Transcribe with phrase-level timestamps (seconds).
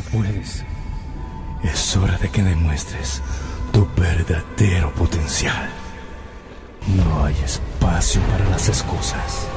[0.00, 0.64] puedes.
[1.62, 3.22] Es hora de que demuestres
[3.72, 5.68] tu verdadero potencial.
[6.96, 9.48] No hay espacio para las excusas.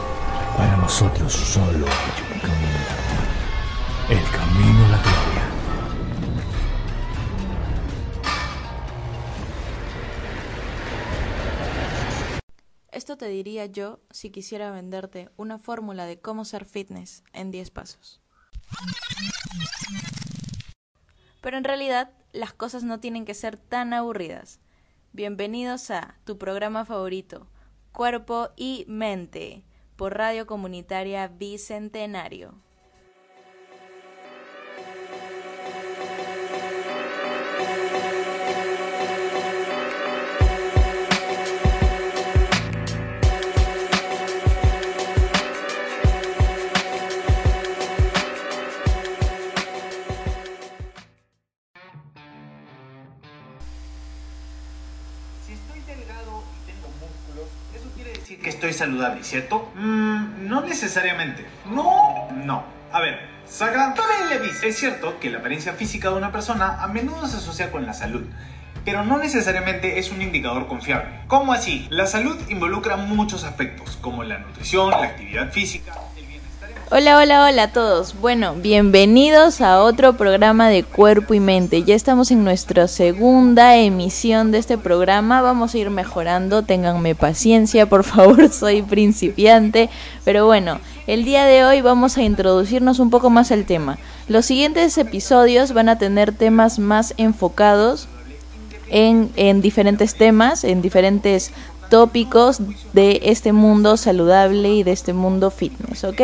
[0.57, 2.81] Para nosotros solo hay un camino.
[4.09, 5.41] El camino a la gloria.
[12.91, 17.71] Esto te diría yo si quisiera venderte una fórmula de cómo ser fitness en 10
[17.71, 18.21] pasos.
[21.41, 24.59] Pero en realidad las cosas no tienen que ser tan aburridas.
[25.11, 27.47] Bienvenidos a tu programa favorito,
[27.91, 29.63] Cuerpo y Mente,
[29.95, 32.53] por Radio Comunitaria Bicentenario.
[58.81, 59.71] Saludable, ¿cierto?
[59.75, 61.45] Mm, no necesariamente.
[61.65, 62.63] No, no.
[62.91, 63.93] A ver, Saga
[64.29, 64.63] Levis.
[64.63, 67.93] Es cierto que la apariencia física de una persona a menudo se asocia con la
[67.93, 68.23] salud.
[68.83, 71.11] Pero no necesariamente es un indicador confiable.
[71.27, 71.85] ¿Cómo así?
[71.91, 75.93] La salud involucra muchos aspectos, como la nutrición, la actividad física.
[76.93, 78.19] Hola, hola, hola a todos.
[78.19, 81.83] Bueno, bienvenidos a otro programa de Cuerpo y Mente.
[81.83, 85.41] Ya estamos en nuestra segunda emisión de este programa.
[85.41, 86.63] Vamos a ir mejorando.
[86.63, 88.49] Ténganme paciencia, por favor.
[88.49, 89.89] Soy principiante.
[90.25, 93.97] Pero bueno, el día de hoy vamos a introducirnos un poco más al tema.
[94.27, 98.09] Los siguientes episodios van a tener temas más enfocados
[98.89, 101.53] en, en diferentes temas, en diferentes
[101.91, 102.61] tópicos
[102.93, 106.21] de este mundo saludable y de este mundo fitness, ¿ok?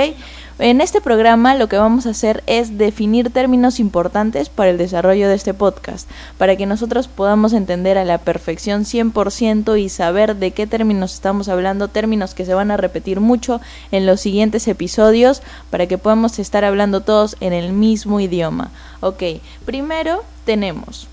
[0.60, 5.28] En este programa lo que vamos a hacer es definir términos importantes para el desarrollo
[5.28, 10.52] de este podcast, para que nosotros podamos entender a la perfección 100% y saber de
[10.52, 13.60] qué términos estamos hablando, términos que se van a repetir mucho
[13.92, 18.72] en los siguientes episodios, para que podamos estar hablando todos en el mismo idioma.
[19.02, 19.22] Ok,
[19.66, 21.08] primero tenemos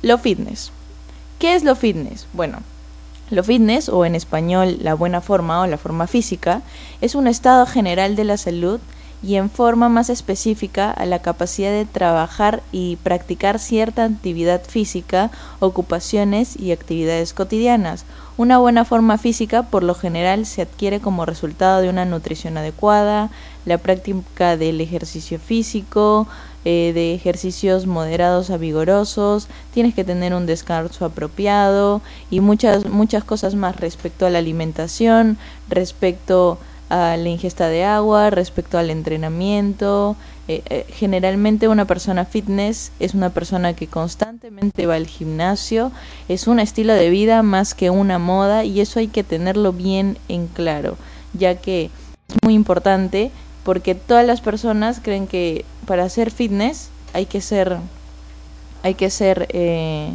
[0.00, 0.72] lo fitness.
[1.38, 2.26] ¿Qué es lo fitness?
[2.32, 2.62] Bueno,
[3.30, 6.62] lo fitness, o en español la buena forma o la forma física,
[7.00, 8.80] es un estado general de la salud
[9.22, 15.30] y en forma más específica a la capacidad de trabajar y practicar cierta actividad física,
[15.58, 18.04] ocupaciones y actividades cotidianas.
[18.36, 23.30] Una buena forma física por lo general se adquiere como resultado de una nutrición adecuada,
[23.64, 26.28] la práctica del ejercicio físico,
[26.64, 33.24] eh, de ejercicios moderados a vigorosos, tienes que tener un descanso apropiado y muchas, muchas
[33.24, 35.38] cosas más respecto a la alimentación,
[35.68, 36.58] respecto
[36.88, 40.16] a la ingesta de agua, respecto al entrenamiento.
[40.48, 45.92] Eh, eh, generalmente una persona fitness es una persona que constantemente va al gimnasio,
[46.28, 50.16] es un estilo de vida más que una moda y eso hay que tenerlo bien
[50.28, 50.96] en claro,
[51.34, 51.90] ya que
[52.28, 53.30] es muy importante
[53.64, 57.78] porque todas las personas creen que para hacer fitness hay que ser
[58.82, 60.10] hay que ser eh,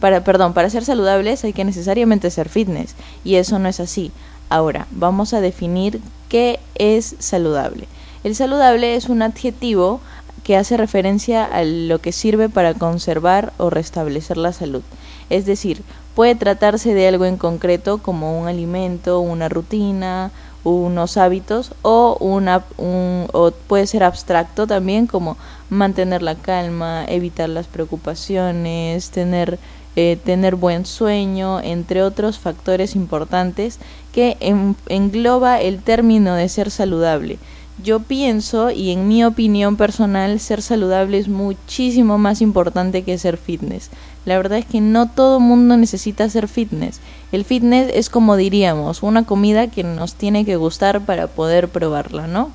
[0.00, 2.94] para perdón para ser saludables hay que necesariamente ser fitness
[3.24, 4.12] y eso no es así.
[4.48, 7.88] Ahora vamos a definir qué es saludable.
[8.24, 10.00] El saludable es un adjetivo
[10.44, 14.82] que hace referencia a lo que sirve para conservar o restablecer la salud.
[15.30, 15.82] Es decir
[16.14, 20.30] puede tratarse de algo en concreto como un alimento una rutina
[20.64, 25.36] unos hábitos o una un, o puede ser abstracto también como
[25.70, 29.58] mantener la calma evitar las preocupaciones tener
[29.96, 33.78] eh, tener buen sueño entre otros factores importantes
[34.12, 37.38] que en, engloba el término de ser saludable
[37.82, 43.36] yo pienso y en mi opinión personal ser saludable es muchísimo más importante que ser
[43.36, 43.90] fitness.
[44.24, 47.00] La verdad es que no todo mundo necesita ser fitness.
[47.32, 52.26] El fitness es como diríamos, una comida que nos tiene que gustar para poder probarla,
[52.26, 52.50] ¿no?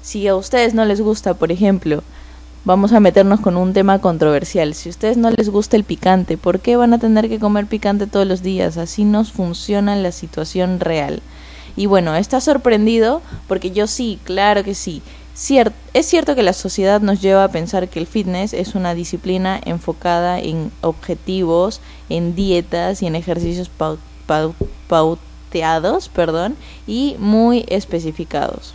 [0.00, 2.02] Si a ustedes no les gusta, por ejemplo,
[2.64, 4.74] vamos a meternos con un tema controversial.
[4.74, 7.66] Si a ustedes no les gusta el picante, ¿por qué van a tener que comer
[7.66, 8.76] picante todos los días?
[8.76, 11.20] Así nos funciona la situación real.
[11.76, 15.02] Y bueno, está sorprendido porque yo sí, claro que sí.
[15.94, 19.60] Es cierto que la sociedad nos lleva a pensar que el fitness es una disciplina
[19.64, 24.54] enfocada en objetivos, en dietas y en ejercicios pau pau
[24.86, 26.56] pauteados perdón,
[26.86, 28.74] y muy especificados.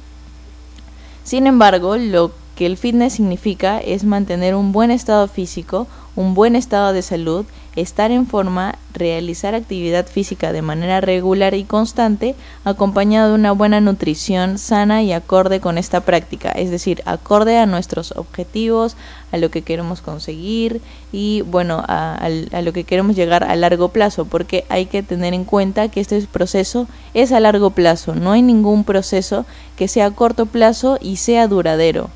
[1.24, 6.58] Sin embargo, lo que el fitness significa es mantener un buen estado físico, un buen
[6.58, 7.46] estado de salud,
[7.78, 12.36] estar en forma, realizar actividad física de manera regular y constante,
[12.66, 17.66] acompañado de una buena nutrición sana y acorde con esta práctica, es decir, acorde a
[17.66, 18.98] nuestros objetivos,
[19.32, 20.82] a lo que queremos conseguir
[21.14, 25.34] y bueno, a, a, lo que queremos llegar a largo plazo, porque hay que tener
[25.34, 29.46] en cuenta que este proceso es a largo plazo, no hay ningún proceso
[29.78, 32.10] que sea a corto plazo y sea duradero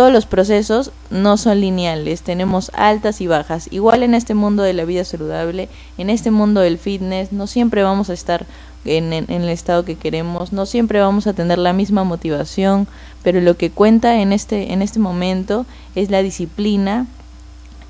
[0.00, 3.68] todos los procesos no son lineales, tenemos altas y bajas.
[3.70, 5.68] Igual en este mundo de la vida saludable,
[5.98, 8.46] en este mundo del fitness, no siempre vamos a estar
[8.86, 12.88] en, el estado que queremos, no siempre vamos a tener la misma motivación,
[13.22, 17.06] pero lo que cuenta en este, en este momento es la disciplina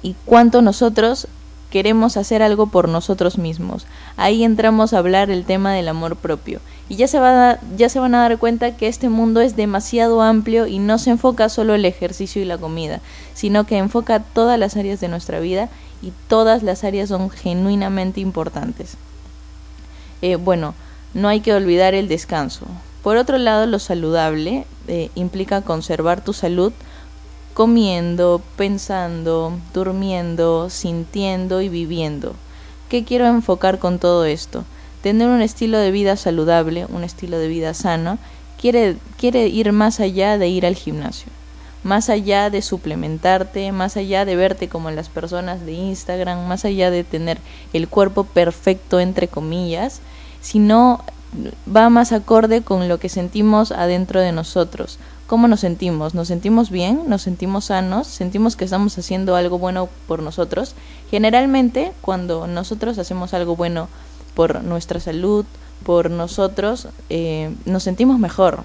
[0.02, 1.28] y cuánto nosotros
[1.70, 3.86] queremos hacer algo por nosotros mismos.
[4.16, 6.60] Ahí entramos a hablar el tema del amor propio.
[6.88, 10.20] Y ya se, va ya se van a dar cuenta que este mundo es demasiado
[10.22, 13.00] amplio y no se enfoca solo el ejercicio y la comida,
[13.32, 15.68] sino que enfoca todas las áreas de nuestra vida
[16.02, 18.96] y todas las áreas son genuinamente importantes.
[20.22, 20.74] Eh, bueno,
[21.14, 22.66] no hay que olvidar el descanso.
[23.02, 26.72] Por otro lado, lo saludable eh, implica conservar tu salud
[27.60, 32.32] comiendo, pensando, durmiendo, sintiendo y viviendo.
[32.88, 34.64] ¿Qué quiero enfocar con todo esto?
[35.02, 38.16] Tener un estilo de vida saludable, un estilo de vida sano,
[38.58, 41.30] quiere, quiere ir más allá de ir al gimnasio,
[41.82, 46.90] más allá de suplementarte, más allá de verte como las personas de Instagram, más allá
[46.90, 47.36] de tener
[47.74, 50.00] el cuerpo perfecto entre comillas,
[50.40, 51.04] sino
[51.76, 54.98] va más acorde con lo que sentimos adentro de nosotros,
[55.30, 56.12] ¿Cómo nos sentimos?
[56.16, 57.04] ¿Nos sentimos bien?
[57.06, 58.08] ¿Nos sentimos sanos?
[58.08, 60.74] ¿Sentimos que estamos haciendo algo bueno por nosotros?
[61.08, 63.88] Generalmente, cuando nosotros hacemos algo bueno
[64.34, 65.44] por nuestra salud,
[65.84, 68.64] por nosotros, eh, nos sentimos mejor.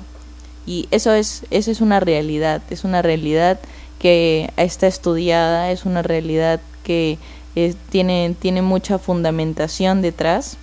[0.65, 3.59] Y eso es, eso es una realidad, es una realidad
[3.99, 7.19] que está estudiada, es una realidad que
[7.55, 10.57] eh, tiene, tiene mucha fundamentación detrás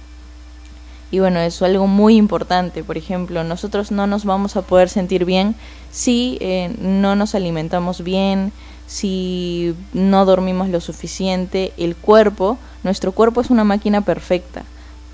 [1.13, 2.83] y bueno, es algo muy importante.
[2.83, 5.55] Por ejemplo, nosotros no nos vamos a poder sentir bien
[5.91, 8.51] si eh, no nos alimentamos bien,
[8.87, 11.75] si no dormimos lo suficiente.
[11.77, 14.65] El cuerpo, nuestro cuerpo es una máquina perfecta.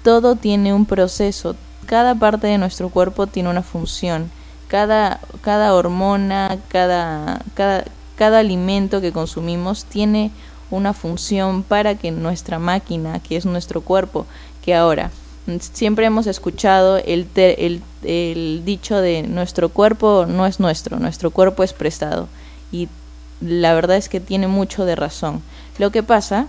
[0.04, 1.56] Todo tiene un proceso.
[1.86, 4.30] Cada parte de nuestro cuerpo tiene una función.
[4.68, 7.84] Cada, cada hormona, cada, cada,
[8.14, 10.30] cada alimento que consumimos tiene
[10.70, 14.26] una función para que nuestra máquina, que es nuestro cuerpo,
[14.64, 15.10] que ahora
[15.72, 21.62] siempre hemos escuchado el, el, el, dicho de nuestro cuerpo no es nuestro, nuestro cuerpo
[21.62, 22.28] es prestado.
[22.70, 22.88] Y
[23.40, 25.42] la verdad es que tiene mucho de razón.
[25.78, 26.46] Lo que pasa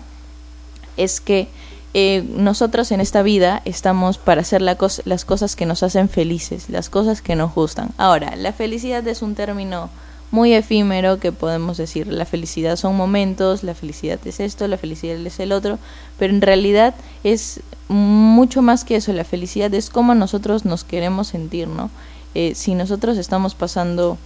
[0.97, 1.47] es que
[1.93, 6.69] eh, nosotros en esta vida estamos para hacer la las cosas que nos hacen felices,
[6.69, 7.91] las cosas que nos gustan.
[7.97, 9.89] Ahora, la felicidad es un término
[10.31, 15.17] muy efímero que podemos decir la felicidad son momentos, la felicidad es esto, la felicidad
[15.17, 15.79] es el otro,
[16.17, 16.93] pero en realidad
[17.23, 21.89] es mucho más que eso, la felicidad es cómo nosotros nos queremos sentir, ¿no?
[22.35, 24.17] Eh, si nosotros estamos pasando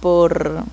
[0.00, 0.64] por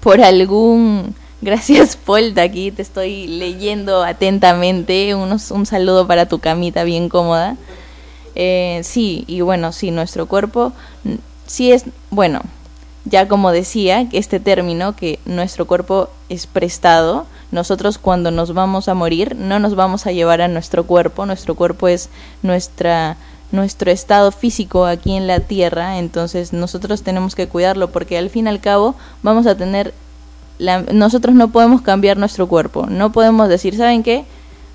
[0.00, 6.84] por algún gracias de aquí te estoy leyendo atentamente unos, un saludo para tu camita
[6.84, 7.56] bien cómoda
[8.34, 10.72] eh, sí y bueno sí nuestro cuerpo
[11.46, 12.40] sí es bueno
[13.04, 18.94] ya como decía, este término que nuestro cuerpo es prestado, nosotros cuando nos vamos a
[18.94, 22.08] morir no nos vamos a llevar a nuestro cuerpo, nuestro cuerpo es
[22.42, 23.16] nuestra
[23.50, 28.46] nuestro estado físico aquí en la tierra, entonces nosotros tenemos que cuidarlo porque al fin
[28.46, 29.92] y al cabo vamos a tener
[30.58, 34.24] la, nosotros no podemos cambiar nuestro cuerpo, no podemos decir, ¿saben qué?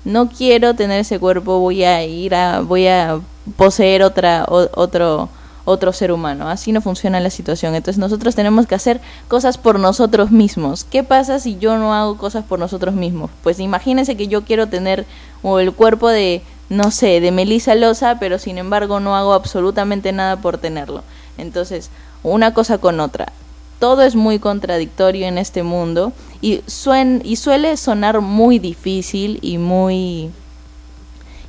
[0.04, 3.18] No quiero tener ese cuerpo, voy a ir a voy a
[3.56, 5.28] poseer otra otro
[5.68, 6.48] otro ser humano.
[6.48, 7.74] Así no funciona la situación.
[7.74, 10.84] Entonces nosotros tenemos que hacer cosas por nosotros mismos.
[10.84, 13.30] ¿Qué pasa si yo no hago cosas por nosotros mismos?
[13.42, 15.04] Pues imagínense que yo quiero tener
[15.42, 20.12] o el cuerpo de, no sé, de Melissa Loza, pero sin embargo no hago absolutamente
[20.12, 21.04] nada por tenerlo.
[21.36, 21.90] Entonces,
[22.22, 23.32] una cosa con otra.
[23.78, 29.58] Todo es muy contradictorio en este mundo y, suen y suele sonar muy difícil y
[29.58, 30.30] muy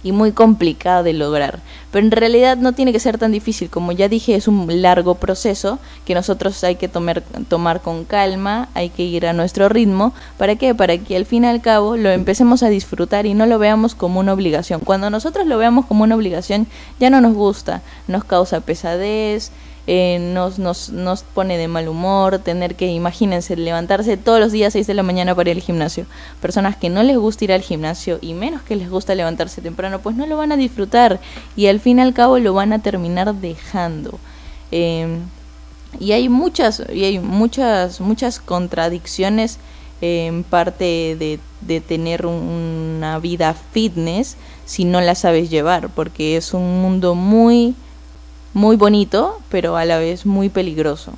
[0.04, 1.60] y muy complicado de lograr.
[1.92, 3.70] Pero en realidad no tiene que ser tan difícil.
[3.70, 8.70] Como ya dije, es un largo proceso que nosotros hay que tomar, tomar con calma,
[8.74, 10.14] hay que ir a nuestro ritmo.
[10.38, 10.76] ¿Para qué?
[10.76, 13.96] Para que al fin y al cabo lo empecemos a disfrutar y no lo veamos
[13.96, 14.82] como una obligación.
[14.82, 16.68] Cuando nosotros lo veamos como una obligación,
[17.00, 19.52] ya no nos gusta, nos causa pesadez,
[19.92, 24.68] eh, nos, nos, nos pone de mal humor, tener que, imagínense, levantarse todos los días
[24.68, 26.06] a 6 de la mañana para ir al gimnasio.
[26.44, 29.98] Personas que no les gusta ir al gimnasio y menos que les gusta levantarse temprano,
[29.98, 31.20] pues no lo van a disfrutar
[31.56, 34.20] y al fin y al cabo lo van a terminar dejando.
[34.72, 35.08] Eh,
[36.00, 39.58] y hay muchas, y hay muchas, muchas contradicciones
[40.02, 46.54] en parte de, de tener una vida fitness si no la sabes llevar, porque es
[46.54, 47.74] un mundo muy,
[48.54, 51.14] muy bonito, pero a la vez muy peligroso.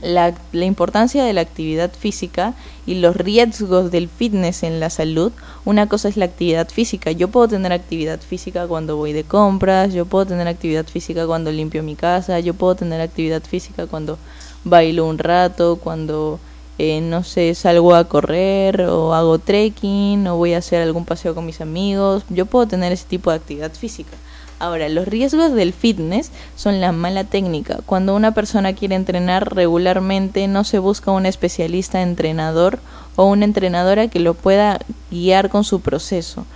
[0.00, 2.54] La, la, importancia de la actividad física
[2.86, 5.32] y los riesgos del fitness en la salud.
[5.64, 7.10] Una cosa es la actividad física.
[7.10, 11.50] Yo puedo tener actividad física cuando voy de compras, yo puedo tener actividad física cuando
[11.50, 14.18] limpio mi casa, yo puedo tener actividad física cuando
[14.64, 16.38] bailo un rato, cuando
[16.78, 21.34] eh, no sé, salgo a correr o hago trekking o voy a hacer algún paseo
[21.34, 22.24] con mis amigos.
[22.28, 24.16] Yo puedo tener ese tipo de actividad física.
[24.62, 27.80] Ahora, los riesgos del fitness son la mala técnica.
[27.84, 32.78] Cuando una persona quiere entrenar regularmente, no se busca un especialista entrenador
[33.16, 34.78] o una entrenadora que lo pueda
[35.10, 36.46] guiar con su proceso.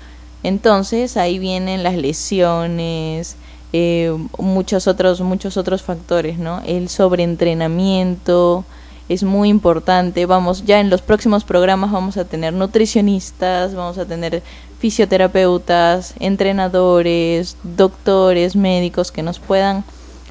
[0.45, 3.35] Entonces, ahí vienen las lesiones,
[3.73, 6.63] eh, muchos otros muchos otros factores, ¿no?
[6.65, 8.65] El sobreentrenamiento,
[9.09, 10.27] es muy importante.
[10.27, 14.43] Vamos, ya en los próximos programas vamos a tener nutricionistas, vamos a tener
[14.78, 19.85] fisioterapeutas, entrenadores, doctores, médicos que nos puedan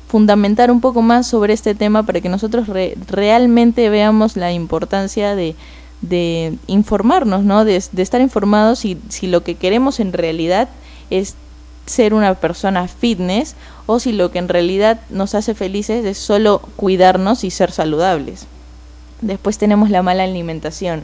[0.08, 2.68] fundamentar un poco más sobre este tema para que nosotros
[3.08, 5.56] realmente veamos la importancia de,
[6.02, 7.66] de informarnos, ¿no?
[7.66, 10.70] De, de estar informados y si lo que queremos en realidad
[11.10, 11.36] es
[11.86, 16.62] ser una persona fitness o si lo que en realidad nos hace felices es solo
[16.76, 18.48] cuidarnos y ser saludables.
[19.22, 21.04] Después tenemos la mala alimentación.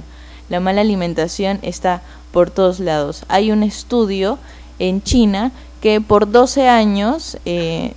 [0.49, 2.01] La mala alimentación está
[2.31, 3.25] por todos lados.
[3.27, 4.37] Hay un estudio
[4.79, 7.93] en China que por 12 años eh,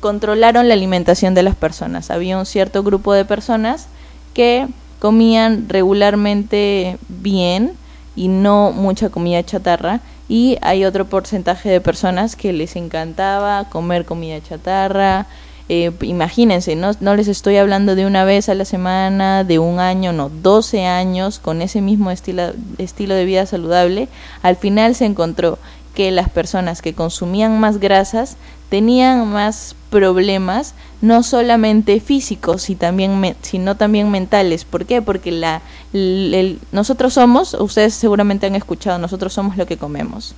[0.00, 2.10] controlaron la alimentación de las personas.
[2.10, 3.86] Había un cierto grupo de personas
[4.34, 4.66] que
[4.98, 7.72] comían regularmente bien
[8.16, 14.04] y no mucha comida chatarra y hay otro porcentaje de personas que les encantaba comer
[14.04, 15.26] comida chatarra,
[15.68, 19.80] eh, imagínense, no, no les estoy hablando de una vez a la semana, de un
[19.80, 24.08] año, no, 12 años con ese mismo estilo, estilo de vida saludable.
[24.42, 25.58] Al final se encontró
[25.94, 28.36] que las personas que consumían más grasas
[28.68, 34.64] tenían más problemas, no solamente físicos, y también sino también mentales.
[34.64, 35.00] ¿Por qué?
[35.00, 35.62] Porque la,
[36.72, 40.34] nosotros somos, ustedes seguramente han escuchado, nosotros somos lo que comemos.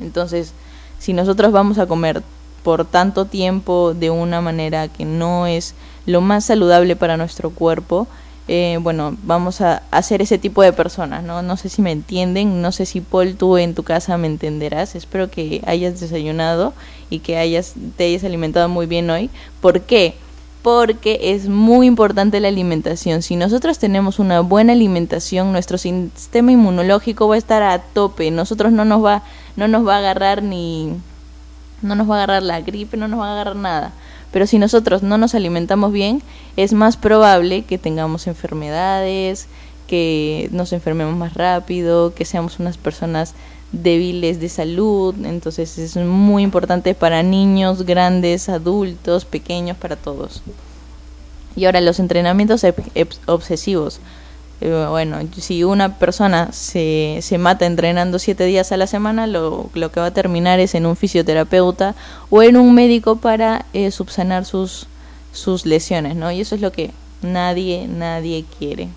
[0.00, 0.52] Entonces,
[0.98, 2.22] si nosotros vamos a comer
[2.66, 8.08] por tanto tiempo de una manera que no es lo más saludable para nuestro cuerpo,
[8.48, 11.42] eh, bueno, vamos a hacer ese tipo de personas, ¿no?
[11.42, 14.96] No sé si me entienden, no sé si Paul, tú en tu casa me entenderás,
[14.96, 16.72] espero que hayas desayunado
[17.08, 19.30] y que hayas, te hayas alimentado muy bien hoy.
[19.60, 20.16] ¿Por qué?
[20.62, 23.22] Porque es muy importante la alimentación.
[23.22, 28.32] Si nosotros tenemos una buena alimentación, nuestro sistema inmunológico va a estar a tope.
[28.32, 29.22] Nosotros no nos va,
[29.54, 30.96] no nos va a agarrar ni
[31.82, 33.92] no nos va a agarrar la gripe, no nos va a agarrar nada.
[34.32, 36.22] Pero si nosotros no nos alimentamos bien,
[36.56, 39.46] es más probable que tengamos enfermedades,
[39.86, 43.34] que nos enfermemos más rápido, que seamos unas personas
[43.72, 45.14] débiles de salud.
[45.24, 50.42] Entonces es muy importante para niños, grandes, adultos, pequeños, para todos.
[51.54, 52.66] Y ahora los entrenamientos
[53.26, 54.00] obsesivos.
[54.60, 59.92] Bueno, si una persona se, se mata entrenando siete días a la semana, lo, lo,
[59.92, 61.94] que va a terminar es en un fisioterapeuta
[62.30, 64.86] o en un médico para eh, subsanar sus,
[65.32, 66.32] sus lesiones, ¿no?
[66.32, 68.88] Y eso es lo que nadie, nadie quiere.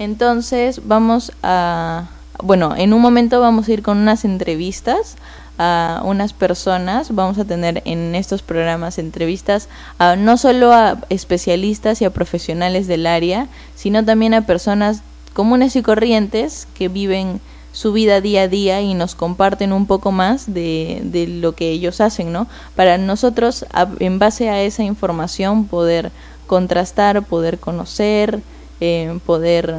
[0.00, 2.08] Entonces, vamos a...
[2.42, 5.16] Bueno, en un momento vamos a ir con unas entrevistas
[5.62, 12.00] a unas personas, vamos a tener en estos programas entrevistas a, no solo a especialistas
[12.00, 15.02] y a profesionales del área, sino también a personas
[15.34, 20.12] comunes y corrientes que viven su vida día a día y nos comparten un poco
[20.12, 22.46] más de, de lo que ellos hacen, ¿no?
[22.74, 23.66] Para nosotros,
[23.98, 26.10] en base a esa información, poder
[26.46, 28.40] contrastar, poder conocer,
[28.80, 29.76] eh, poder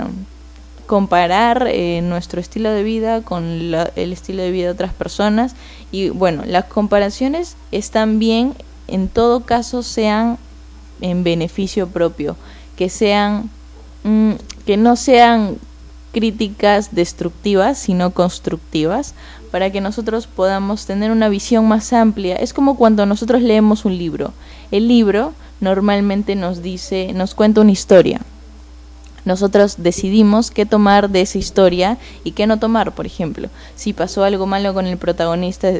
[0.91, 5.55] comparar eh, nuestro estilo de vida con el estilo de vida de otras personas
[5.89, 8.55] y bueno, las comparaciones están bien,
[8.89, 10.37] en todo caso sean
[10.99, 12.35] en beneficio propio,
[12.75, 13.49] que sean
[14.03, 14.31] mm,
[14.65, 15.59] que no sean
[16.11, 19.13] críticas destructivas, sino constructivas,
[19.49, 22.35] para que nosotros podamos tener una visión más amplia.
[22.35, 24.33] Es como cuando nosotros leemos un libro.
[24.71, 25.31] El libro
[25.61, 28.19] normalmente nos dice, nos cuenta una historia
[29.25, 33.49] nosotros decidimos qué tomar de esa historia y qué no tomar, por ejemplo.
[33.75, 35.71] Si pasó algo malo con el protagonista,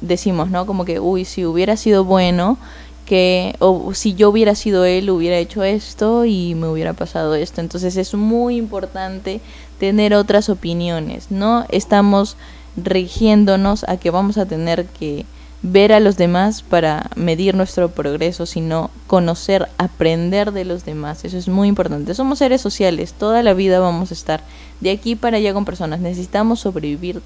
[0.00, 0.66] decimos, ¿no?
[0.66, 2.58] Como que, uy, si hubiera sido bueno,
[3.06, 7.60] que, o si yo hubiera sido él, hubiera hecho esto y me hubiera pasado esto.
[7.60, 9.40] Entonces es muy importante
[9.78, 11.66] tener otras opiniones, ¿no?
[11.70, 12.36] Estamos
[12.76, 15.26] rigiéndonos a que vamos a tener que
[15.62, 21.24] ver a los demás para medir nuestro progreso, sino conocer, aprender de los demás.
[21.24, 22.14] Eso es muy importante.
[22.14, 24.42] Somos seres sociales, toda la vida vamos a estar
[24.80, 26.00] de aquí para allá con personas.
[26.00, 27.20] Necesitamos sobrevivir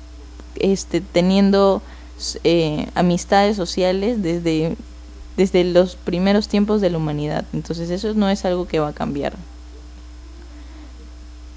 [0.56, 1.80] este, teniendo
[2.42, 4.76] eh, amistades sociales desde,
[5.36, 7.44] desde los primeros tiempos de la humanidad.
[7.52, 9.34] Entonces eso no es algo que va a cambiar.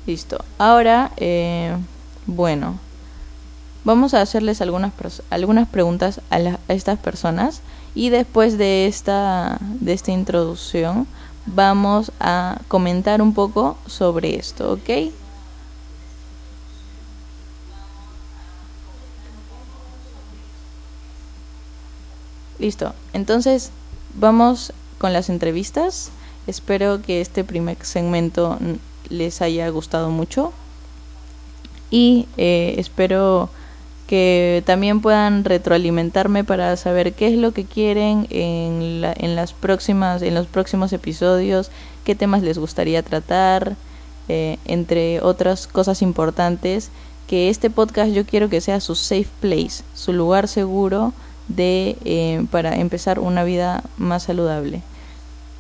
[0.06, 0.44] Listo.
[0.58, 1.76] Ahora, eh,
[2.28, 2.80] bueno,
[3.88, 4.92] Vamos a hacerles algunas,
[5.30, 7.62] algunas preguntas a, a, estas personas
[7.96, 11.08] y después de esta, de esta introducción
[11.46, 15.14] vamos a comentar un poco sobre esto, ¿ok?
[22.60, 23.72] Listo, entonces
[24.16, 26.10] vamos con las entrevistas.
[26.46, 28.60] Espero que este primer segmento
[29.08, 30.52] les haya gustado mucho
[31.90, 33.50] y eh, espero
[34.08, 39.54] que también puedan retroalimentarme para saber qué es lo que quieren en, la, en las
[39.54, 41.70] próximas en los próximos episodios
[42.06, 43.76] qué temas les gustaría tratar
[44.30, 46.90] eh, entre otras cosas importantes
[47.28, 51.14] que este podcast yo quiero que sea su safe place su lugar seguro
[51.48, 54.82] de eh, para empezar una vida más saludable.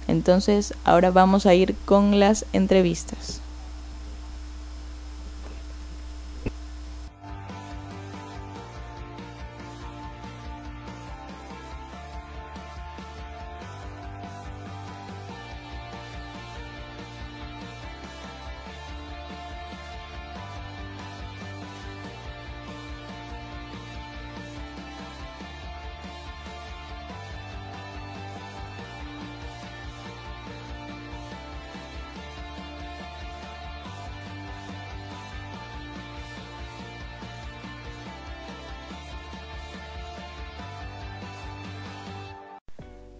[0.07, 3.41] Entonces ahora vamos a ir con las entrevistas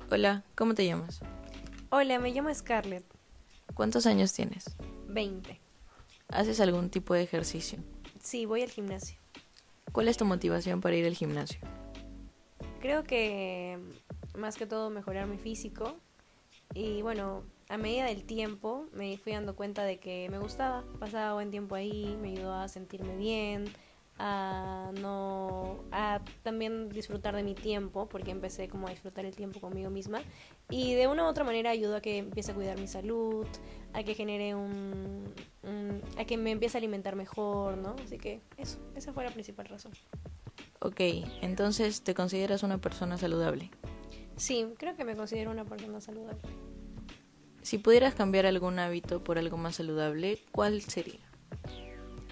[0.09, 1.19] Hola, ¿cómo te llamas?
[1.89, 3.03] Hola, me llamo Scarlett.
[3.73, 4.77] ¿Cuántos años tienes?
[5.09, 5.59] 20.
[6.29, 7.79] ¿Haces algún tipo de ejercicio?
[8.21, 9.19] Sí, voy al gimnasio.
[9.91, 11.59] ¿Cuál es tu motivación para ir al gimnasio?
[12.79, 13.79] Creo que
[14.37, 15.97] más que todo mejorar mi físico
[16.73, 21.33] y bueno, a medida del tiempo me fui dando cuenta de que me gustaba, pasaba
[21.33, 23.65] buen tiempo ahí, me ayudó a sentirme bien,
[24.19, 29.59] a no a también disfrutar de mi tiempo porque empecé como a disfrutar el tiempo
[29.59, 30.21] conmigo misma.
[30.69, 33.47] Y de una u otra manera ayudó a que empiece a cuidar mi salud
[33.93, 35.33] a que genere un,
[36.17, 39.65] a que me empiece a alimentar mejor no así que eso esa fue la principal
[39.67, 39.91] razón.
[40.79, 40.99] Ok,
[41.41, 43.71] entonces te consideras una persona saludable
[44.37, 46.41] sí creo que me considero una persona saludable.
[47.61, 51.19] Si pudieras cambiar algún hábito por algo más saludable cuál sería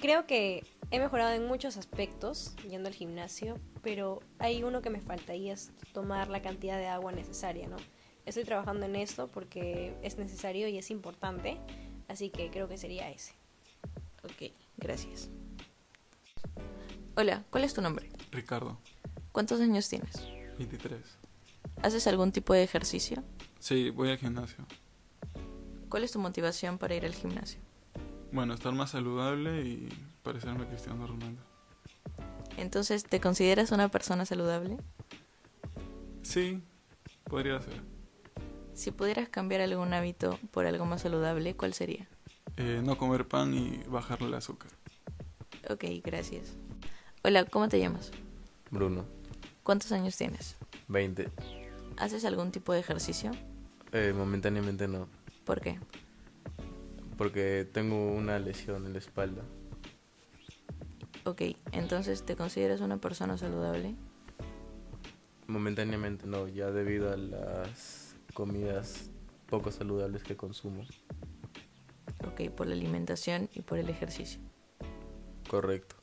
[0.06, 5.02] creo que he mejorado en muchos aspectos yendo al gimnasio, pero hay uno que me
[5.02, 7.78] falta y es tomar la cantidad de agua necesaria, ¿no?
[8.24, 11.58] Estoy trabajando en esto porque es necesario y es importante,
[12.08, 13.34] así que creo que sería ese.
[14.24, 15.32] Ok, gracias.
[17.16, 18.12] Hola, ¿cuál es tu nombre?
[18.32, 18.78] Ricardo.
[19.32, 20.22] ¿Cuántos años tienes?
[20.60, 21.00] 23.
[21.82, 23.24] ¿Haces algún tipo de ejercicio?
[23.58, 24.68] Sí, voy al gimnasio.
[25.90, 27.65] ¿Cuál es tu motivación para ir al gimnasio?
[28.32, 29.90] Bueno, estar más saludable y
[30.24, 31.42] parecerme a Cristiano Ronaldo.
[32.58, 34.78] Entonces, ¿te consideras una persona saludable?
[36.22, 36.62] Sí,
[37.26, 37.82] podría ser.
[38.74, 42.08] Si pudieras cambiar algún hábito por algo más saludable, ¿cuál sería?
[42.58, 44.72] Eh, no comer pan y bajarle el azúcar.
[45.70, 46.54] Ok, gracias.
[47.24, 48.12] Hola, ¿cómo te llamas?
[48.72, 49.06] Bruno,
[49.64, 50.58] ¿Cuántos años tienes?
[50.90, 51.28] 20.
[51.98, 53.32] ¿Haces algún tipo de ejercicio?
[53.94, 55.08] Eh, momentáneamente no,
[55.44, 55.80] ¿Por qué?
[57.18, 59.44] Porque tengo una lesión en la espalda.
[61.24, 63.96] Ok, entonces, ¿te consideras una persona saludable?
[65.48, 69.10] Momentáneamente no, ya debido a las comidas
[69.48, 70.86] poco saludables que consumo.
[72.28, 74.40] Ok, por la alimentación y por el ejercicio.
[75.50, 75.96] Correcto.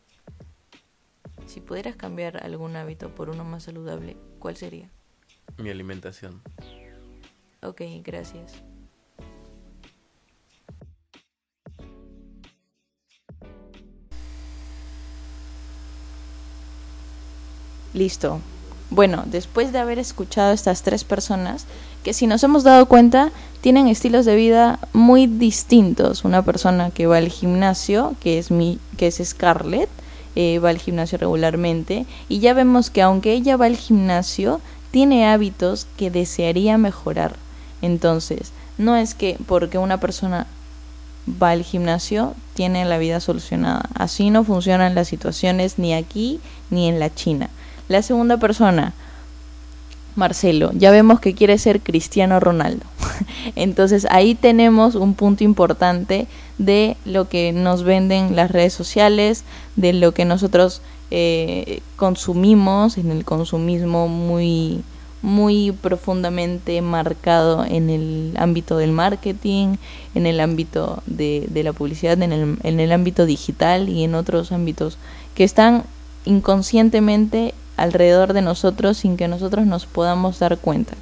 [1.47, 4.91] Si pudieras cambiar algún hábito por uno más saludable, ¿cuál sería?
[5.59, 6.41] Mi alimentación.
[7.63, 8.63] Ok, gracias.
[17.95, 18.41] Listo.
[18.91, 21.67] Bueno, después de haber escuchado a estas tres personas,
[22.05, 26.25] que si nos hemos dado cuenta, tienen estilos de vida muy distintos.
[26.25, 29.89] Una persona que va al gimnasio, que es mi, que es Scarlett,
[30.35, 35.27] eh, va al gimnasio regularmente, y ya vemos que aunque ella va al gimnasio, tiene
[35.27, 37.37] hábitos que desearía mejorar.
[37.81, 40.47] Entonces, no es que porque una persona
[41.43, 43.89] va al gimnasio tiene la vida solucionada.
[43.95, 47.49] Así no funcionan las situaciones ni aquí ni en la China.
[47.93, 48.95] La segunda persona
[50.17, 52.87] Marcelo, ya vemos que quiere ser Cristiano Ronaldo.
[53.55, 56.27] Entonces ahí tenemos un punto importante
[56.57, 59.45] de lo que nos venden las redes sociales,
[59.77, 64.83] de lo que nosotros eh, consumimos, en el consumismo muy
[65.21, 69.77] muy profundamente marcado en el ámbito del marketing,
[70.15, 74.15] en el ámbito de, de la publicidad, en el, en el ámbito digital y en
[74.15, 74.97] otros ámbitos
[75.35, 75.85] que están
[76.25, 80.95] inconscientemente alrededor de nosotros sin que nosotros nos podamos dar cuenta.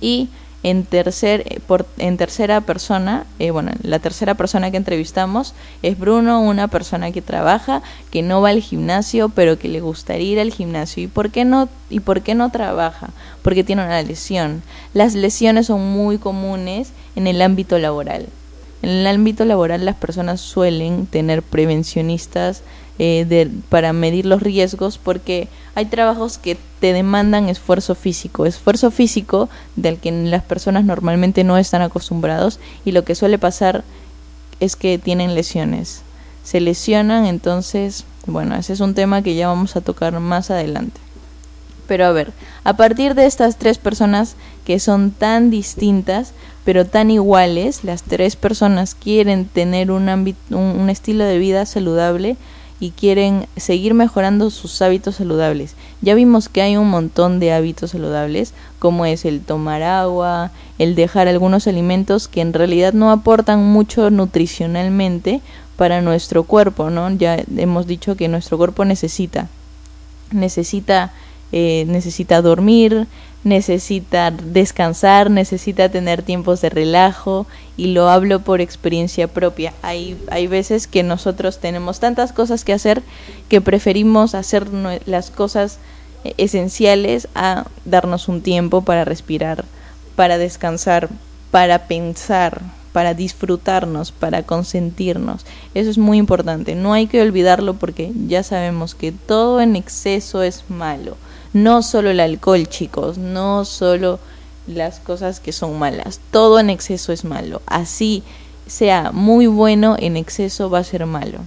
[0.00, 0.28] Y
[0.62, 5.98] en, tercer, eh, por, en tercera persona, eh, bueno, la tercera persona que entrevistamos es
[5.98, 10.40] Bruno, una persona que trabaja, que no va al gimnasio, pero que le gustaría ir
[10.40, 11.02] al gimnasio.
[11.02, 13.10] ¿Y por qué no, y por qué no trabaja?
[13.42, 14.62] Porque tiene una lesión.
[14.94, 18.28] Las lesiones son muy comunes en el ámbito laboral.
[18.82, 22.62] En el ámbito laboral las personas suelen tener prevencionistas
[22.98, 29.48] eh, para medir los riesgos porque hay trabajos que te demandan esfuerzo físico, esfuerzo físico
[29.76, 33.82] del que las personas normalmente no están acostumbrados y lo que suele pasar
[34.60, 36.02] es que tienen lesiones.
[36.44, 41.00] Se lesionan, entonces, bueno, ese es un tema que ya vamos a tocar más adelante.
[41.86, 42.32] Pero a ver,
[42.64, 46.32] a partir de estas tres personas que son tan distintas,
[46.64, 52.36] pero tan iguales, las tres personas quieren tener un, un estilo de vida saludable,
[52.82, 55.76] y quieren seguir mejorando sus hábitos saludables.
[56.00, 60.96] Ya vimos que hay un montón de hábitos saludables, como es el tomar agua, el
[60.96, 65.40] dejar algunos alimentos que en realidad no aportan mucho nutricionalmente
[65.76, 67.08] para nuestro cuerpo, ¿no?
[67.12, 69.46] Ya hemos dicho que nuestro cuerpo necesita
[70.32, 71.12] necesita
[71.52, 73.06] eh, necesita dormir,
[73.44, 79.72] necesita descansar, necesita tener tiempos de relajo y lo hablo por experiencia propia.
[79.82, 83.02] Hay, hay veces que nosotros tenemos tantas cosas que hacer
[83.48, 84.68] que preferimos hacer
[85.06, 85.78] las cosas
[86.36, 89.64] esenciales a darnos un tiempo para respirar,
[90.14, 91.08] para descansar,
[91.50, 95.44] para pensar, para disfrutarnos, para consentirnos.
[95.74, 96.76] Eso es muy importante.
[96.76, 101.16] No hay que olvidarlo porque ya sabemos que todo en exceso es malo
[101.52, 104.18] no solo el alcohol, chicos, no solo
[104.66, 106.20] las cosas que son malas.
[106.30, 107.62] Todo en exceso es malo.
[107.66, 108.22] Así
[108.66, 111.38] sea muy bueno, en exceso va a ser malo.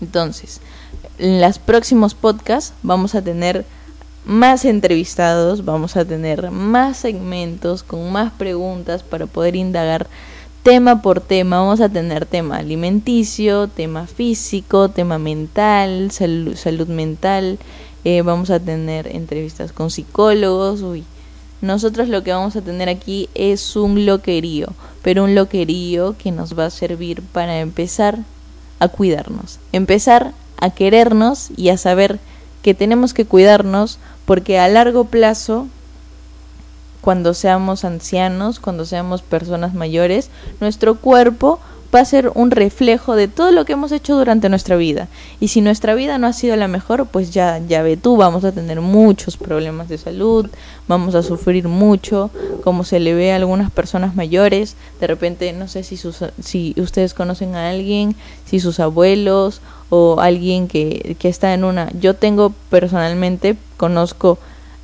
[0.00, 0.60] Entonces,
[1.18, 3.64] en los próximos podcasts vamos a tener
[4.26, 10.08] más entrevistados, vamos a tener más segmentos con más preguntas para poder indagar
[10.64, 11.60] tema por tema.
[11.60, 17.58] Vamos a tener tema alimenticio, tema físico, tema mental, salud mental,
[18.08, 21.02] eh, vamos a tener entrevistas con psicólogos, uy.
[21.60, 24.68] Nosotros lo que vamos a tener aquí es un loquerío,
[25.02, 28.20] pero un loquerío que nos va a servir para empezar
[28.78, 32.20] a cuidarnos, empezar a querernos y a saber
[32.62, 35.66] que tenemos que cuidarnos porque a largo plazo
[37.00, 41.58] cuando seamos ancianos, cuando seamos personas mayores, nuestro cuerpo
[41.94, 45.08] va a ser un reflejo de todo lo que hemos hecho durante nuestra vida.
[45.40, 48.44] Y si nuestra vida no ha sido la mejor, pues ya, ya ve tú, vamos
[48.44, 50.48] a tener muchos problemas de salud,
[50.88, 52.30] vamos a sufrir mucho,
[52.64, 54.76] como se le ve a algunas personas mayores.
[55.00, 60.20] De repente, no sé si, sus, si ustedes conocen a alguien, si sus abuelos o
[60.20, 61.90] alguien que, que está en una...
[61.98, 64.38] Yo tengo personalmente, conozco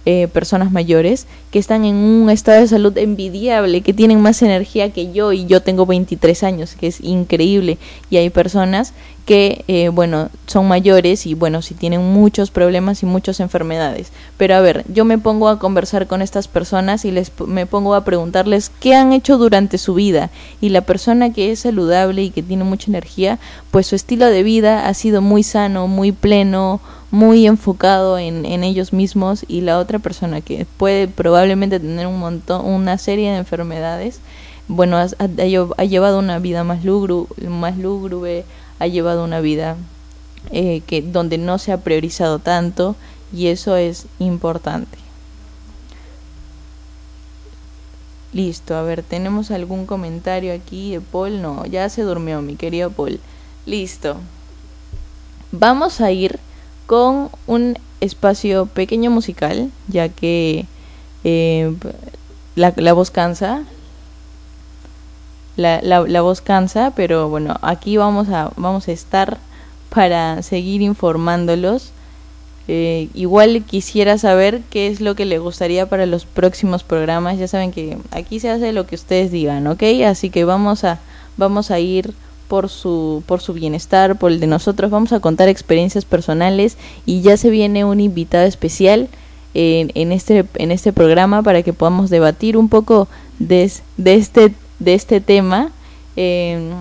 [0.05, 4.91] eh, personas mayores que están en un estado de salud envidiable, que tienen más energía
[4.91, 7.79] que yo y yo tengo 23 años, que es increíble.
[8.11, 8.95] Y hay personas
[9.27, 14.11] que, eh, bueno, son mayores y, bueno, si tienen muchos problemas y muchas enfermedades.
[14.37, 17.95] Pero a ver, yo me pongo a conversar con estas personas y les me pongo
[17.95, 20.31] a preguntarles qué han hecho durante su vida.
[20.61, 23.39] Y la persona que es saludable y que tiene mucha energía,
[23.71, 26.81] pues su estilo de vida ha sido muy sano, muy pleno,
[27.13, 32.19] muy enfocado en, en ellos mismos y la otra persona que puede probablemente tener un
[32.19, 34.21] montón, una serie de enfermedades,
[34.67, 38.47] bueno, ha, llevado una vida más, lugru, más lúgubre,
[38.79, 39.77] ha llevado una vida
[40.51, 42.97] eh, que donde no se ha priorizado tanto
[43.31, 44.97] y eso es importante.
[48.33, 51.43] Listo, a ver, ¿tenemos algún comentario aquí de Paul?
[51.43, 53.21] No, ya se durmió mi querido Paul.
[53.67, 54.17] Listo.
[55.51, 56.41] Vamos a ir
[56.87, 60.67] con un espacio pequeño musical, ya que
[61.25, 61.75] eh,
[62.57, 63.63] la, la, voz cansa.
[65.57, 69.39] La, la, la, voz cansa, pero bueno, aquí vamos a, vamos a estar
[69.91, 71.93] para seguir informándolos.
[72.69, 77.39] Eh, igual quisiera saber qué es lo que le gustaría para los próximos programas.
[77.39, 79.83] Ya saben que aquí se hace lo que ustedes digan, ¿ok?
[80.07, 80.99] Así que vamos a,
[81.37, 82.15] vamos a ir
[82.53, 84.91] por su, por su bienestar, por el de nosotros.
[84.91, 89.09] Vamos a contar experiencias personales y ya se viene un invitado especial
[89.55, 94.53] en, en, este, en este programa para que podamos debatir un poco de, de, este,
[94.81, 95.71] de este tema
[96.17, 96.75] eh,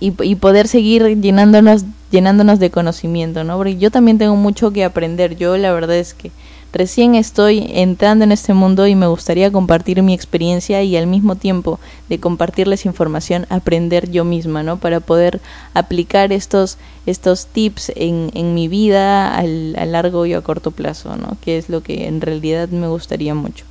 [0.00, 3.58] y, y, poder seguir llenándonos, llenándonos de conocimiento, ¿no?
[3.58, 5.36] Porque yo también tengo mucho que aprender.
[5.36, 6.30] Yo la verdad es que
[6.72, 11.36] Recién estoy entrando en este mundo y me gustaría compartir mi experiencia y al mismo
[11.36, 14.76] tiempo de compartirles información, aprender yo misma, ¿no?
[14.78, 15.40] Para poder
[15.74, 16.76] aplicar estos,
[17.06, 21.36] estos tips en, en mi vida al, a largo y a corto plazo, ¿no?
[21.40, 23.64] Que es lo que en realidad me gustaría mucho.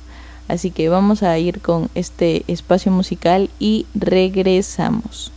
[0.48, 5.32] Así que vamos a ir con este espacio musical y regresamos.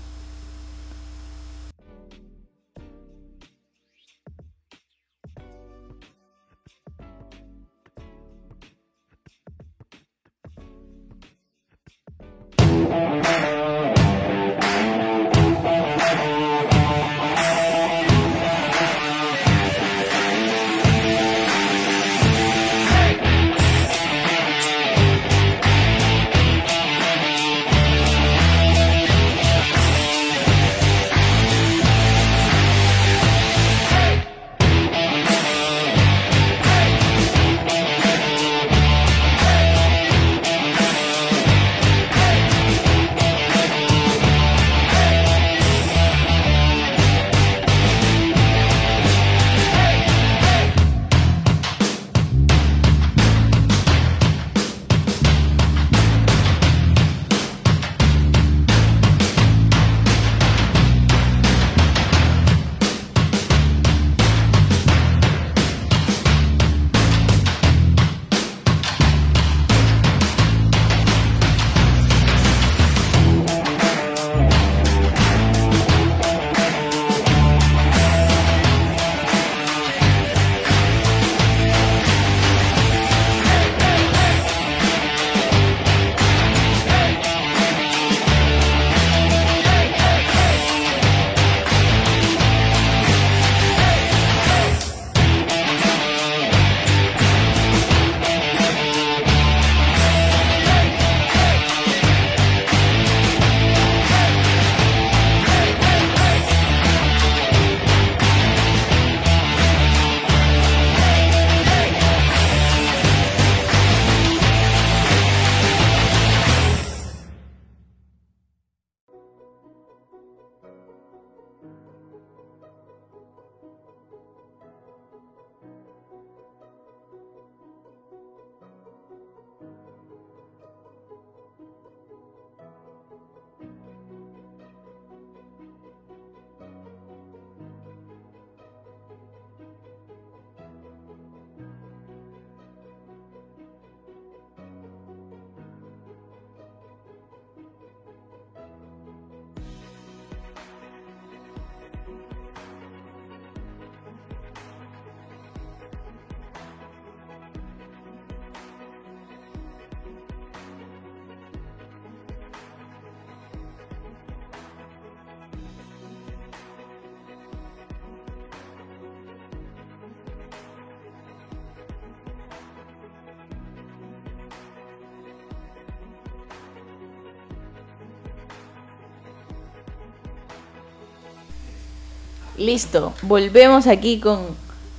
[182.60, 184.42] Listo, volvemos aquí con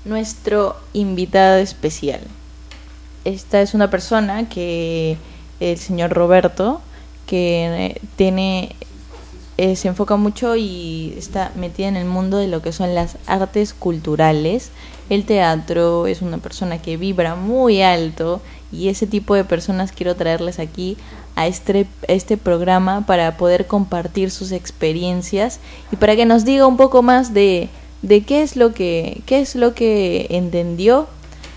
[0.06, 2.20] nuestro invitado especial.
[3.26, 5.18] Esta es una persona que
[5.60, 6.80] el señor Roberto,
[7.26, 8.74] que eh, tiene
[9.58, 13.18] eh, se enfoca mucho y está metida en el mundo de lo que son las
[13.26, 14.70] artes culturales.
[15.10, 18.40] El teatro es una persona que vibra muy alto
[18.72, 20.96] y ese tipo de personas quiero traerles aquí
[21.40, 25.58] a este, este programa para poder compartir sus experiencias
[25.90, 27.70] y para que nos diga un poco más de,
[28.02, 31.06] de qué es lo que qué es lo que entendió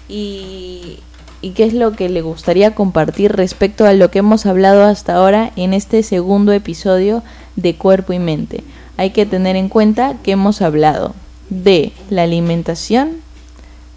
[0.07, 0.99] y,
[1.41, 5.15] y qué es lo que le gustaría compartir respecto a lo que hemos hablado hasta
[5.15, 7.21] ahora en este segundo episodio
[7.57, 8.63] de cuerpo y mente.
[8.95, 11.13] Hay que tener en cuenta que hemos hablado
[11.49, 13.17] de la alimentación,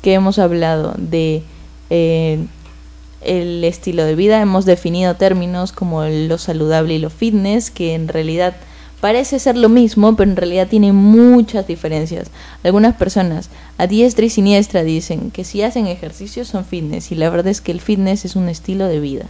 [0.02, 1.44] que hemos hablado de
[1.90, 2.44] eh,
[3.26, 8.08] el estilo de vida, hemos definido términos como lo saludable y lo fitness, que en
[8.08, 8.56] realidad
[9.00, 12.30] parece ser lo mismo, pero en realidad tiene muchas diferencias.
[12.64, 17.30] Algunas personas a diestra y siniestra dicen que si hacen ejercicio son fitness, y la
[17.30, 19.26] verdad es que el fitness es un estilo de vida.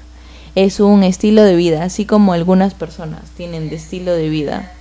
[0.55, 4.73] Es un estilo de vida, así como algunas personas tienen de estilo de vida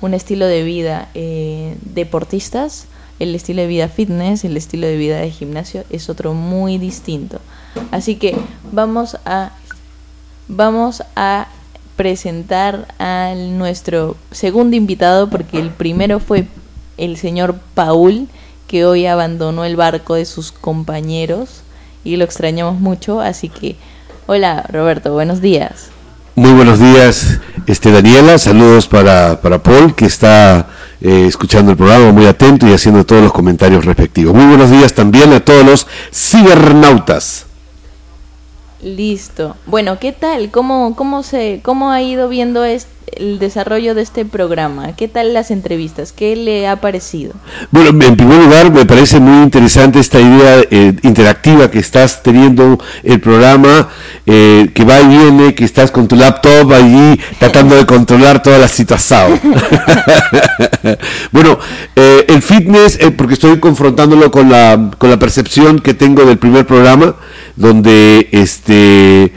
[0.00, 2.86] un estilo de vida eh, deportistas,
[3.18, 7.40] el estilo de vida fitness, el estilo de vida de gimnasio es otro muy distinto.
[7.90, 8.36] Así que
[8.72, 9.52] vamos a
[10.48, 11.46] vamos a
[11.96, 16.46] presentar a nuestro segundo invitado porque el primero fue
[16.96, 18.26] el señor Paul
[18.66, 21.62] que hoy abandonó el barco de sus compañeros
[22.04, 23.76] y lo extrañamos mucho, así que
[24.26, 25.88] hola Roberto, buenos días.
[26.36, 30.68] Muy buenos días, este Daniela, saludos para, para Paul que está
[31.00, 34.34] eh, escuchando el programa muy atento y haciendo todos los comentarios respectivos.
[34.34, 37.49] Muy buenos días también a todos los cibernautas.
[38.82, 39.56] Listo.
[39.66, 40.50] Bueno, ¿qué tal?
[40.50, 44.94] ¿Cómo, cómo, se, cómo ha ido viendo este, el desarrollo de este programa?
[44.96, 46.12] ¿Qué tal las entrevistas?
[46.12, 47.34] ¿Qué le ha parecido?
[47.70, 52.78] Bueno, en primer lugar, me parece muy interesante esta idea eh, interactiva que estás teniendo
[53.02, 53.88] el programa,
[54.26, 58.58] eh, que va y viene, que estás con tu laptop allí tratando de controlar toda
[58.58, 59.40] la situación.
[61.32, 61.58] bueno,
[61.96, 66.66] eh, el fitness, porque estoy confrontándolo con la, con la percepción que tengo del primer
[66.66, 67.14] programa,
[67.56, 69.32] donde este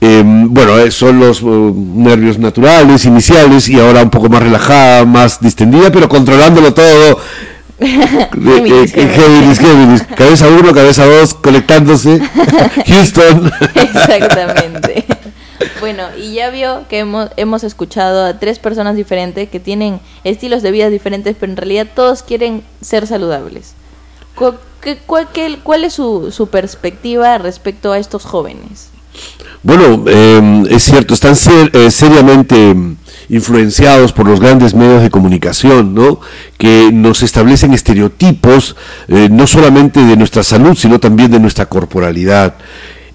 [0.00, 5.04] Em, bueno, eh, son los uh, nervios naturales, iniciales, y ahora un poco más relajada,
[5.04, 7.18] más distendida, pero controlándolo todo.
[7.80, 12.20] Géminis, Géminis, cabeza uno, cabeza dos, conectándose.
[12.86, 13.52] Houston.
[13.74, 15.04] Exactamente.
[15.80, 20.62] Bueno, y ya vio que hemos, hemos escuchado a tres personas diferentes que tienen estilos
[20.62, 23.74] de vida diferentes, pero en realidad todos quieren ser saludables.
[24.34, 24.58] ¿Cuál,
[25.06, 25.28] cuál,
[25.62, 28.90] cuál es su, su perspectiva respecto a estos jóvenes?
[29.62, 31.34] Bueno, eh, es cierto, están
[31.72, 32.74] eh, seriamente
[33.28, 36.20] influenciados por los grandes medios de comunicación, ¿no?
[36.56, 38.76] que nos establecen estereotipos
[39.08, 42.54] eh, no solamente de nuestra salud, sino también de nuestra corporalidad.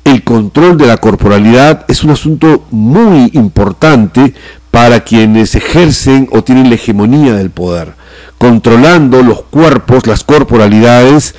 [0.04, 4.34] El control de la corporalidad es un asunto muy importante
[4.70, 7.94] para quienes ejercen o tienen la hegemonía del poder.
[8.44, 11.34] Controlando los cuerpos, las corporalidades,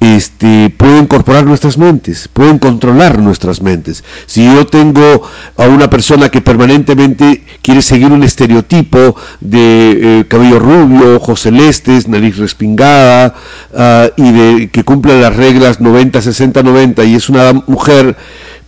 [0.00, 4.02] este, puede incorporar nuestras mentes, pueden controlar nuestras mentes.
[4.24, 5.22] Si yo tengo
[5.58, 12.08] a una persona que permanentemente quiere seguir un estereotipo de eh, cabello rubio, ojos celestes,
[12.08, 13.34] nariz respingada
[13.76, 18.16] ah, y de que cumple las reglas 90, 60, 90 y es una mujer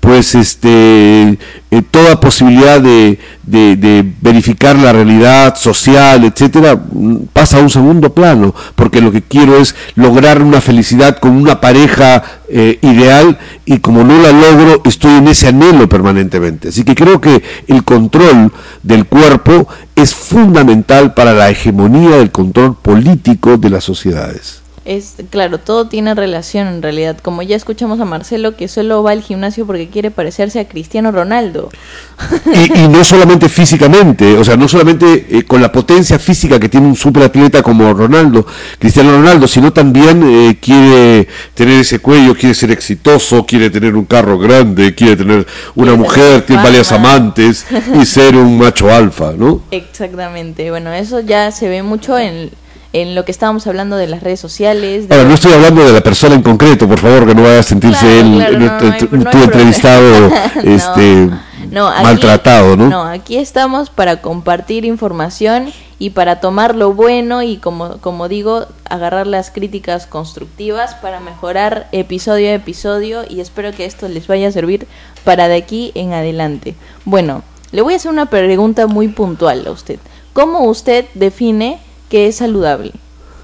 [0.00, 1.38] pues este
[1.70, 8.14] eh, toda posibilidad de, de, verificar la realidad social, etcétera, mm, pasa a un segundo
[8.14, 13.78] plano, porque lo que quiero es lograr una felicidad con una pareja eh, ideal y
[13.78, 16.68] como no la logro, estoy en ese anhelo permanentemente.
[16.68, 22.76] Así que creo que el control del cuerpo es fundamental para la hegemonía del control
[22.76, 27.18] político de las sociedades es claro, todo tiene relación en realidad.
[27.20, 31.12] Como ya escuchamos a Marcelo que solo va al gimnasio porque quiere parecerse a Cristiano
[31.12, 31.68] Ronaldo.
[32.74, 36.86] Y, no solamente físicamente, o sea, no solamente eh, con la potencia física que tiene
[36.86, 38.46] un superatleta como Ronaldo,
[38.78, 44.06] Cristiano Ronaldo, sino también eh, quiere tener ese cuello, quiere ser exitoso, quiere tener un
[44.06, 47.66] carro grande, quiere tener una mujer, tiene varias amantes
[48.00, 49.62] y ser un macho alfa, ¿no?
[49.70, 50.70] Exactamente.
[50.70, 52.50] Bueno, eso ya se ve mucho en
[53.02, 55.06] en lo que estábamos hablando de las redes sociales.
[55.10, 57.62] Ahora, no estoy hablando de la persona en concreto, por favor, que no vaya a
[57.62, 58.70] sentirse él,
[59.08, 60.30] tu entrevistado
[60.64, 61.30] este,
[61.70, 62.88] maltratado, ¿no?
[62.88, 68.66] No, aquí estamos para compartir información y para tomar lo bueno y, como, como digo,
[68.88, 74.48] agarrar las críticas constructivas para mejorar episodio a episodio y espero que esto les vaya
[74.48, 74.86] a servir
[75.24, 76.74] para de aquí en adelante.
[77.04, 79.98] Bueno, le voy a hacer una pregunta muy puntual a usted.
[80.32, 82.92] ¿Cómo usted define que es saludable?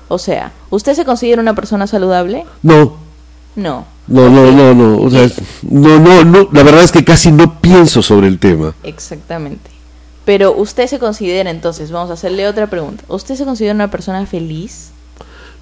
[0.09, 2.45] O sea, ¿usted se considera una persona saludable?
[2.63, 2.97] No.
[3.57, 3.87] No.
[4.07, 5.31] No, no, no, no, o sea,
[5.63, 8.75] no, no, no, la verdad es que casi no pienso sobre el tema.
[8.83, 9.71] Exactamente.
[10.27, 13.03] Pero usted se considera entonces, vamos a hacerle otra pregunta.
[13.09, 14.91] ¿Usted se considera una persona feliz?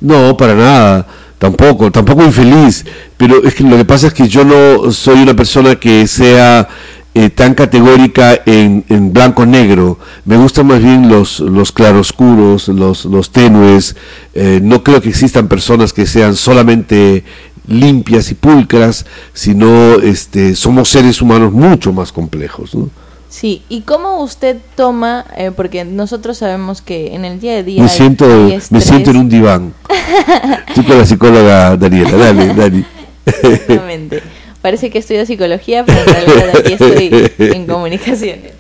[0.00, 1.06] No, para nada,
[1.38, 2.84] tampoco, tampoco infeliz,
[3.16, 6.68] pero es que lo que pasa es que yo no soy una persona que sea
[7.14, 9.98] eh, tan categórica en, en blanco-negro.
[10.24, 13.96] Me gustan más bien los, los claroscuros, los, los tenues.
[14.34, 17.22] Eh, no creo que existan personas que sean solamente
[17.66, 22.74] limpias y pulcras, sino este, somos seres humanos mucho más complejos.
[22.74, 22.88] ¿no?
[23.28, 27.82] Sí, ¿y cómo usted toma, eh, porque nosotros sabemos que en el día a día...
[27.82, 28.26] Me, siento,
[28.70, 29.74] me siento en un diván.
[30.68, 32.84] Estoy con la psicóloga Daniela, dale, Dani.
[33.26, 34.22] Exactamente.
[34.62, 38.52] Parece que estudio psicología, pero en realidad aquí estoy en comunicaciones.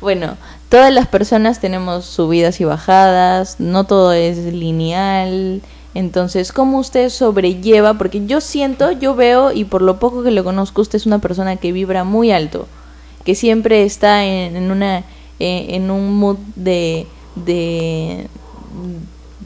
[0.00, 0.36] Bueno,
[0.68, 5.60] todas las personas tenemos subidas y bajadas, no todo es lineal.
[5.94, 7.94] Entonces, ¿cómo usted sobrelleva?
[7.94, 11.18] Porque yo siento, yo veo, y por lo poco que lo conozco, usted es una
[11.18, 12.68] persona que vibra muy alto,
[13.24, 14.98] que siempre está en, una,
[15.40, 18.28] eh, en un mood de, de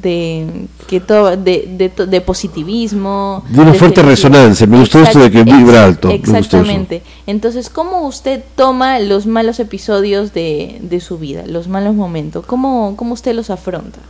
[0.03, 4.67] de que todo de, de, positivismo De una fuerte resonancia.
[4.67, 6.11] Me gustó esto de que vibra alto.
[6.11, 12.45] Exactamente entonces cómo usted toma los malos episodios de, de su vida los malos momentos
[12.45, 14.01] cómo cómo usted los afronta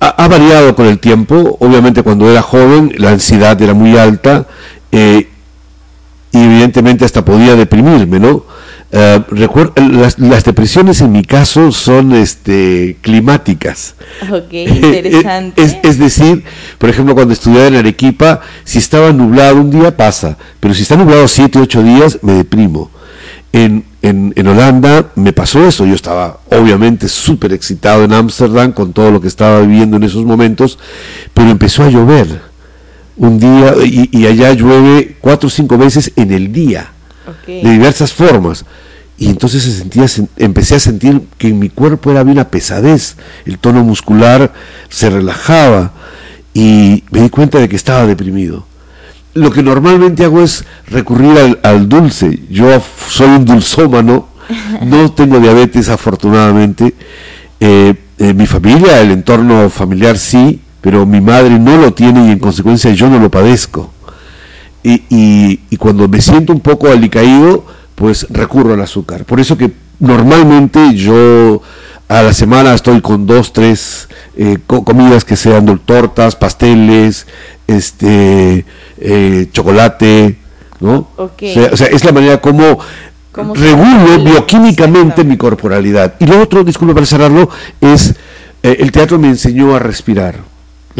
[0.00, 1.56] Ha, ha variado con el tiempo.
[1.60, 4.46] Obviamente cuando era joven la ansiedad era muy alta
[4.92, 5.28] eh,
[6.32, 8.44] y evidentemente hasta podía deprimirme, ¿no?
[8.92, 13.94] Eh, recuer- las, las depresiones en mi caso son este, climáticas.
[14.30, 15.62] Ok, interesante.
[15.62, 16.42] Es, es decir,
[16.78, 20.96] por ejemplo, cuando estudiaba en Arequipa, si estaba nublado un día pasa, pero si está
[20.96, 22.90] nublado siete, ocho días, me deprimo.
[23.52, 28.92] En, en, en Holanda me pasó eso, yo estaba obviamente súper excitado en Ámsterdam con
[28.92, 30.78] todo lo que estaba viviendo en esos momentos,
[31.34, 32.40] pero empezó a llover
[33.16, 36.92] un día y, y allá llueve cuatro o cinco veces en el día
[37.62, 38.64] De diversas formas.
[39.18, 43.16] Y entonces se sentía, sen- empecé a sentir que en mi cuerpo era una pesadez,
[43.44, 44.52] el tono muscular
[44.88, 45.92] se relajaba
[46.54, 48.66] y me di cuenta de que estaba deprimido.
[49.34, 52.40] Lo que normalmente hago es recurrir al, al dulce.
[52.50, 54.28] Yo soy un dulzómano,
[54.84, 56.94] no tengo diabetes afortunadamente.
[57.60, 62.30] Eh, eh, mi familia, el entorno familiar sí, pero mi madre no lo tiene y
[62.32, 63.92] en consecuencia yo no lo padezco
[64.82, 67.64] y, y- y cuando me siento un poco alicaído,
[67.94, 69.24] pues recurro al azúcar.
[69.24, 71.60] Por eso que normalmente yo
[72.08, 77.26] a la semana estoy con dos, tres eh, co- comidas que sean tortas, pasteles,
[77.66, 78.64] este,
[78.98, 80.36] eh, chocolate,
[80.80, 81.08] ¿no?
[81.52, 82.78] O, sea, o sea, es la manera como
[83.54, 86.14] regulo bioquímicamente mi corporalidad.
[86.18, 87.48] Y lo otro, disculpe para cerrarlo,
[87.80, 88.14] es
[88.62, 90.36] eh, el teatro me enseñó a respirar.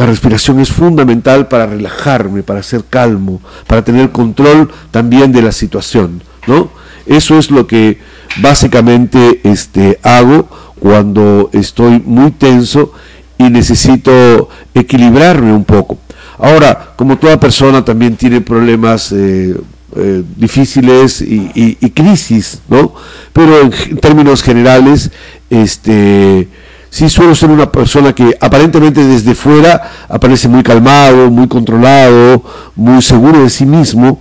[0.01, 5.51] La respiración es fundamental para relajarme, para ser calmo, para tener control también de la
[5.51, 6.71] situación, ¿no?
[7.05, 7.99] Eso es lo que
[8.41, 10.49] básicamente este, hago
[10.79, 12.93] cuando estoy muy tenso
[13.37, 15.99] y necesito equilibrarme un poco.
[16.39, 19.55] Ahora, como toda persona también tiene problemas eh,
[19.95, 22.95] eh, difíciles y, crisis, ¿no?
[23.33, 25.11] Pero en g- términos generales,
[25.51, 26.47] este,
[26.91, 32.43] sí suelo ser una persona que aparentemente desde fuera aparece muy calmado, muy controlado,
[32.75, 34.19] muy seguro de sí mismo,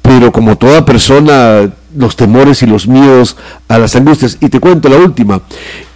[0.00, 3.36] pero como toda persona, los temores y los miedos
[3.68, 4.38] a las angustias.
[4.40, 5.42] Y te cuento la última.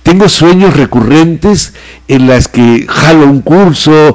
[0.03, 1.75] Tengo sueños recurrentes
[2.07, 4.15] en las que jalo un curso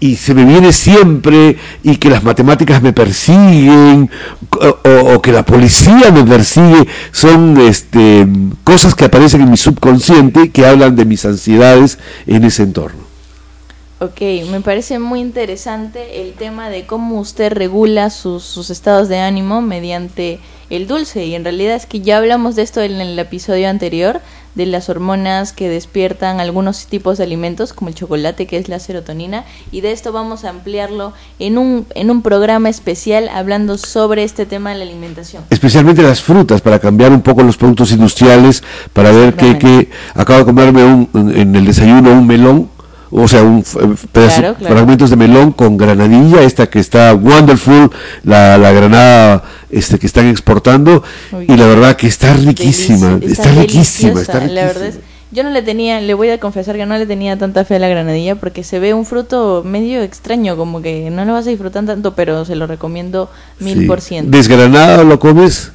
[0.00, 4.10] y, se me viene siempre y que las matemáticas me persiguen
[4.50, 6.88] o, que la policía me persigue.
[7.12, 8.26] Son este,
[8.64, 13.04] cosas que aparecen en mi subconsciente que hablan de mis ansiedades en ese entorno.
[14.00, 14.20] Ok,
[14.50, 20.40] me parece muy interesante el tema de cómo usted regula sus estados de ánimo mediante
[20.74, 21.24] el dulce.
[21.24, 24.20] Y en realidad es que ya hablamos de esto en el episodio anterior,
[24.54, 28.78] de las hormonas que despiertan algunos tipos de alimentos, como el chocolate, que es la
[28.78, 29.44] serotonina.
[29.72, 34.46] Y de esto vamos a ampliarlo en un, en un programa especial hablando sobre este
[34.46, 35.44] tema de la alimentación.
[35.50, 38.62] especialmente las frutas, para cambiar un poco los productos industriales,
[38.92, 42.70] para ver que, que acabo de comerme un, en el desayuno un melón,
[43.16, 43.78] o sea, un f-
[44.12, 44.74] pedazo- Claro, claro.
[44.74, 47.90] fragmentos de melón con granadilla, esta que está wonderful,
[48.24, 51.02] la, la granada este que están exportando,
[51.32, 51.46] Uy.
[51.48, 54.60] y la verdad que está riquísima, está, riquísima, está riquísima.
[54.60, 54.98] La verdad es,
[55.30, 57.78] yo no le tenía, le voy a confesar que no le tenía tanta fe a
[57.80, 61.50] la granadilla porque se ve un fruto medio extraño, como que no lo vas a
[61.50, 63.86] disfrutar tanto, pero se lo recomiendo mil Sí.
[63.86, 64.36] por ciento.
[64.36, 65.72] Desgranado lo comes,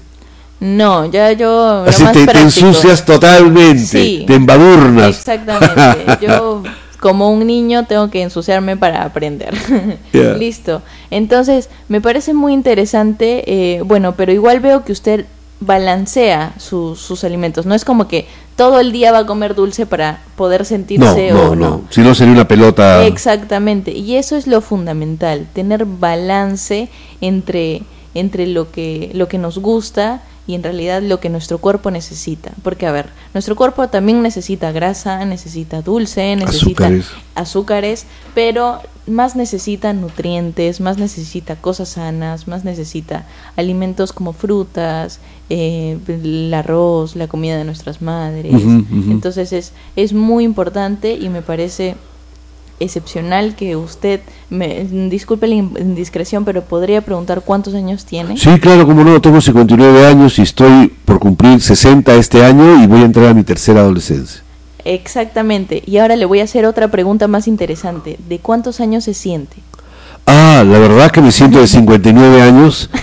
[0.62, 4.24] No, ya yo lo así más te, ensucias totalmente, Sí.
[4.28, 5.18] te embadurnas.
[5.18, 6.26] Exactamente.
[6.26, 6.64] Yo,
[7.00, 9.54] como un niño, tengo que ensuciarme para aprender.
[10.12, 10.34] Yeah.
[10.34, 10.82] Listo.
[11.12, 13.44] Entonces, me parece muy interesante,
[13.78, 15.26] eh, bueno, pero igual veo que usted
[15.62, 17.66] balancea su- sus alimentos.
[17.66, 21.32] No es como que todo el día va a comer dulce para poder no, sentirse
[21.32, 23.06] no, o no, si no sería una pelota.
[23.06, 26.90] Exactamente, y eso es lo fundamental, tener balance
[27.22, 27.84] entre,
[28.16, 32.50] entre lo, que, lo que nos gusta y en realidad lo que nuestro cuerpo necesita.
[32.64, 37.06] Porque, a ver, nuestro cuerpo también necesita grasa, necesita dulce, necesita Azúcares.
[37.36, 43.28] azúcares, pero más necesita nutrientes, más necesita cosas sanas, más necesita
[43.58, 45.20] alimentos como frutas,
[45.52, 48.52] eh, el arroz, la comida de nuestras madres.
[48.52, 51.96] Entonces es, es muy importante y me parece
[52.80, 58.38] excepcional que usted, me, disculpe la indiscreción, pero podría preguntar cuántos años tiene.
[58.38, 62.88] Sí, claro, como no, tengo 59 años y estoy por cumplir 60 este año y
[62.88, 64.42] voy a entrar a mi tercera adolescencia.
[64.86, 65.84] Exactamente.
[65.86, 68.18] Y ahora le voy a hacer otra pregunta más interesante.
[68.28, 69.58] ¿De cuántos años se siente?
[70.26, 72.90] Ah, la verdad que me siento de 59 años.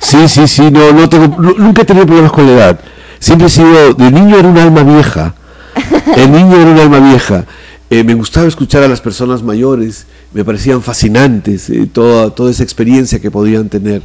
[0.00, 2.80] Sí, sí, sí, no, no tengo, nu- nunca he tenido problemas con la edad.
[3.18, 5.34] Siempre he sido, de niño era un alma vieja.
[6.16, 7.46] El niño era un alma vieja.
[7.90, 12.62] Eh, me gustaba escuchar a las personas mayores, me parecían fascinantes eh, toda, toda esa
[12.62, 14.02] experiencia que podían tener.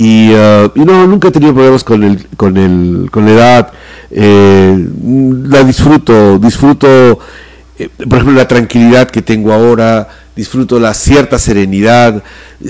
[0.00, 3.72] Y, ah, y no, nunca he tenido problemas con, el, con, el, con la edad.
[4.10, 4.88] Eh,
[5.44, 7.18] la disfruto, disfruto,
[7.78, 12.22] eh, por ejemplo, la tranquilidad que tengo ahora, disfruto la cierta serenidad.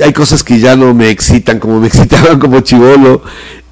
[0.02, 3.22] Hay cosas que ya no me excitan como me excitaban como chivolo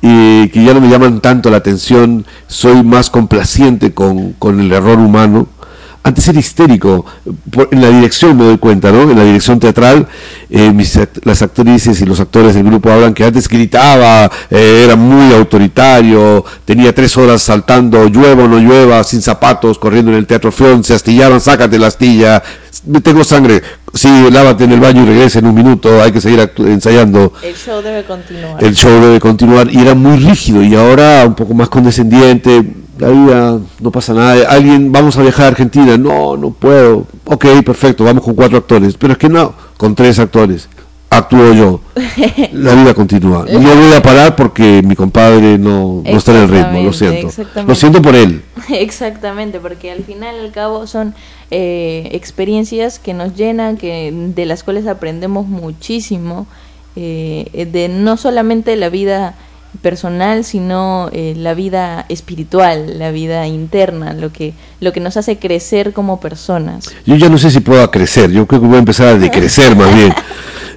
[0.00, 2.24] y que ya no me llaman tanto la atención.
[2.46, 5.48] Soy más complaciente con, con el error humano
[6.08, 7.04] antes era histérico.
[7.50, 9.02] Por- en la dirección me doy cuenta, ¿no?
[9.10, 10.06] En la dirección teatral,
[10.50, 14.96] eh, mis las actrices y los actores del grupo hablan que antes gritaba, eh, era
[14.96, 20.26] muy autoritario, tenía tres horas saltando, llueva o no llueva, sin zapatos, corriendo en el
[20.26, 22.42] teatro Fion, se astillaban, sácate la astilla,
[22.86, 23.62] "Me tengo sangre,
[23.94, 27.54] sí, lávate en el baño y regresa en un minuto, hay que seguir ensayando El
[27.54, 28.64] show debe continuar.
[28.64, 32.62] el show debe continuar y era muy rígido y ahora un poco más condescendiente
[32.98, 34.48] la vida no pasa nada.
[34.48, 35.96] Alguien vamos a viajar a Argentina.
[35.96, 37.06] No no puedo.
[37.24, 38.96] Ok perfecto vamos con cuatro actores.
[38.96, 40.68] Pero es que no con tres actores.
[41.10, 41.80] Actúo yo.
[42.52, 43.46] La vida continúa.
[43.50, 47.30] No voy a parar porque mi compadre no, no está en el ritmo lo siento.
[47.66, 48.42] Lo siento por él.
[48.68, 51.14] Exactamente, porque al final y al cabo son
[51.50, 56.46] eh, experiencias que nos llenan, que de las cuales aprendemos muchísimo,
[56.94, 59.34] eh, de no solamente la vida
[59.82, 65.38] personal, sino eh, la vida espiritual, la vida interna, lo que lo que nos hace
[65.38, 66.90] crecer como personas.
[67.06, 69.76] Yo ya no sé si puedo crecer, yo creo que voy a empezar a decrecer
[69.76, 70.12] más bien.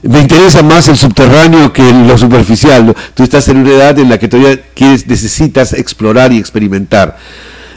[0.04, 2.96] Me interesa más el subterráneo que lo superficial.
[3.14, 7.18] Tú estás en una edad en la que todavía quieres, necesitas explorar y experimentar.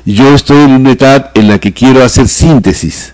[0.06, 3.12] Yo estoy en una edad en la que quiero hacer síntesis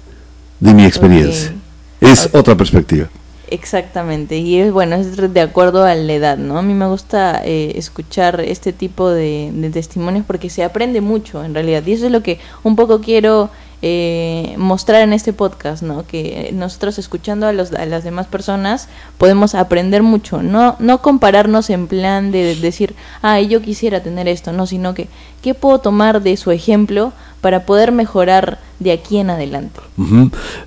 [0.60, 1.52] de mi experiencia.
[2.00, 3.08] Es otra perspectiva.
[3.50, 6.56] Exactamente, y es bueno, es de acuerdo a la edad, ¿no?
[6.56, 11.52] A mí me gusta eh, escuchar este tipo de, testimonios porque se aprende mucho en
[11.52, 13.50] realidad, y eso es lo que un poco quiero
[13.82, 16.06] eh, mostrar en este podcast, ¿no?
[16.06, 18.88] Que nosotros escuchando a, los, a las demás personas
[19.18, 24.52] podemos aprender mucho, no, no compararnos en plan de decir, ah, yo quisiera tener esto,
[24.52, 25.08] no, sino que,
[25.42, 29.80] ¿qué puedo tomar de su ejemplo para poder mejorar de aquí en adelante?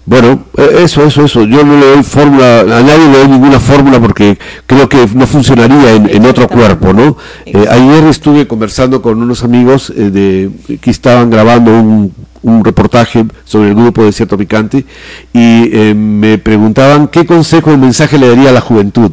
[0.06, 1.44] Bueno, eh, eso, eso, eso.
[1.44, 5.26] Yo no le doy fórmula, a nadie le doy ninguna fórmula porque creo que no
[5.28, 7.18] funcionaría en, en otro cuerpo, ¿no?
[7.46, 12.14] Eh, ayer estuve conversando con unos amigos eh, de que estaban grabando un,
[12.44, 14.86] un reportaje sobre el grupo Desierto Picante
[15.34, 19.12] y eh, me preguntaban qué consejo o mensaje le daría a la juventud.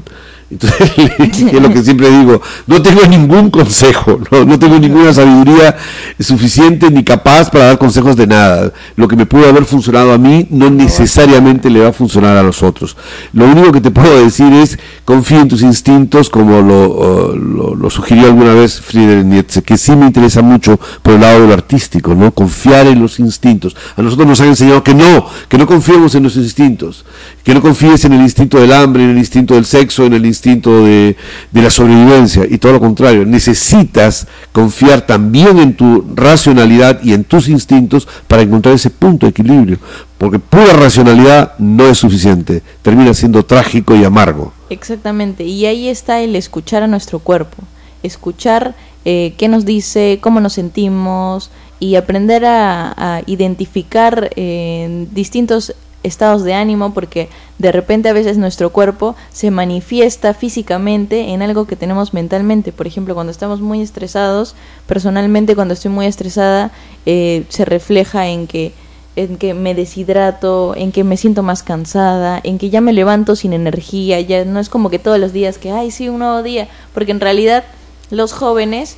[0.50, 0.90] Entonces,
[1.32, 5.76] dije lo que siempre digo, no tengo ningún consejo, no, no tengo ninguna sabiduría
[6.18, 8.72] suficiente ni capaz para dar consejos de nada.
[8.96, 12.42] Lo que me pudo haber funcionado a mí no necesariamente le va a funcionar a
[12.42, 12.96] los otros.
[13.32, 17.74] Lo único que te puedo decir es, confía en tus instintos, como lo, uh, lo,
[17.76, 21.46] lo sugirió alguna vez Friedrich Nietzsche, que sí me interesa mucho por el lado de
[21.46, 22.32] lo artístico, ¿no?
[22.32, 23.76] Confiar en los instintos.
[23.96, 27.04] A nosotros nos han enseñado que no, que no confiemos en los instintos,
[27.44, 30.26] que no confíes en el instinto del hambre, en el instinto del sexo, en el
[30.26, 31.16] instinto de,
[31.50, 33.24] de la sobrevivencia, y todo lo contrario.
[33.24, 39.30] Necesitas confiar también en tu racionalidad y en tus instintos para encontrar ese punto de
[39.30, 39.78] equilibrio,
[40.18, 44.52] porque pura racionalidad no es suficiente, termina siendo trágico y amargo.
[44.70, 47.62] Exactamente, y ahí está el escuchar a nuestro cuerpo,
[48.02, 48.74] escuchar
[49.04, 56.44] eh, qué nos dice, cómo nos sentimos y aprender a, a identificar eh, distintos estados
[56.44, 57.28] de ánimo porque
[57.58, 62.72] de repente a veces nuestro cuerpo se manifiesta físicamente en algo que tenemos mentalmente.
[62.72, 64.54] Por ejemplo, cuando estamos muy estresados,
[64.86, 66.70] personalmente cuando estoy muy estresada,
[67.06, 68.72] eh, se refleja en que
[69.16, 73.34] en que me deshidrato, en que me siento más cansada, en que ya me levanto
[73.34, 76.42] sin energía, ya no es como que todos los días que, ay, sí, un nuevo
[76.42, 77.64] día, porque en realidad
[78.10, 78.96] los jóvenes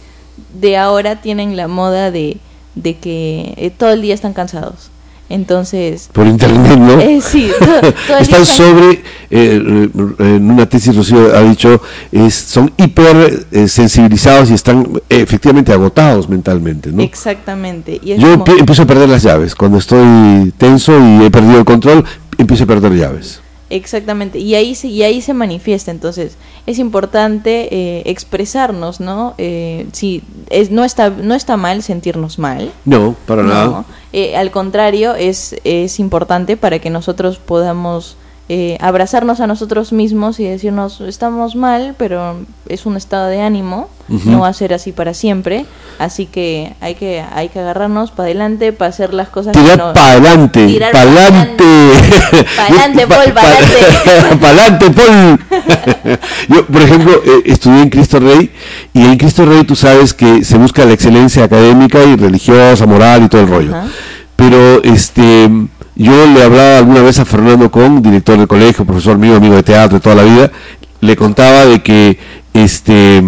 [0.61, 2.36] de ahora tienen la moda de,
[2.74, 4.90] de que eh, todo el día están cansados.
[5.33, 7.01] Entonces, Por internet, ¿no?
[7.01, 11.80] eh, sí, todo, todo Están sobre, eh, eh, en una tesis Rocío ha dicho,
[12.12, 17.03] es, son hiper eh, sensibilizados y están eh, efectivamente agotados mentalmente, ¿no?
[17.03, 17.99] Exactamente.
[18.03, 19.55] Y Yo como- empiezo a perder las llaves.
[19.55, 22.05] Cuando estoy tenso y he perdido el control,
[22.39, 23.41] empiezo a perder llaves.
[23.75, 29.35] Exactamente, y ahí se, y ahí se manifiesta, entonces es importante eh, expresarnos, ¿no?
[29.39, 33.85] Eh, si es, no, está, no está mal sentirnos mal, No, para no, nada.
[34.12, 38.16] eh, al contrario, es, es importante para que nosotros podamos
[38.49, 42.36] eh, abrazarnos a nosotros mismos y decirnos, estamos mal, pero
[42.68, 45.64] es un estado de ánimo, no va a ser así para siempre,
[45.99, 49.78] así que hay que, hay que agarrarnos para adelante, para hacer las cosas que Tirar
[49.78, 51.64] no- para adelante, para adelante.
[52.57, 54.38] Pa'lante, Paul, pa'lante.
[54.40, 55.38] para adelante, Paul.
[56.49, 58.51] Yo, por ejemplo, eh, estudié en Cristo Rey
[58.93, 63.24] y en Cristo Rey tú sabes que se busca la excelencia académica y religiosa, moral
[63.24, 63.74] y todo el rollo.
[64.36, 65.49] Pero este
[66.03, 69.62] yo le hablaba alguna vez a Fernando Con, director de colegio, profesor mío, amigo de
[69.62, 70.50] teatro de toda la vida,
[71.00, 72.18] le contaba de que
[72.53, 73.22] este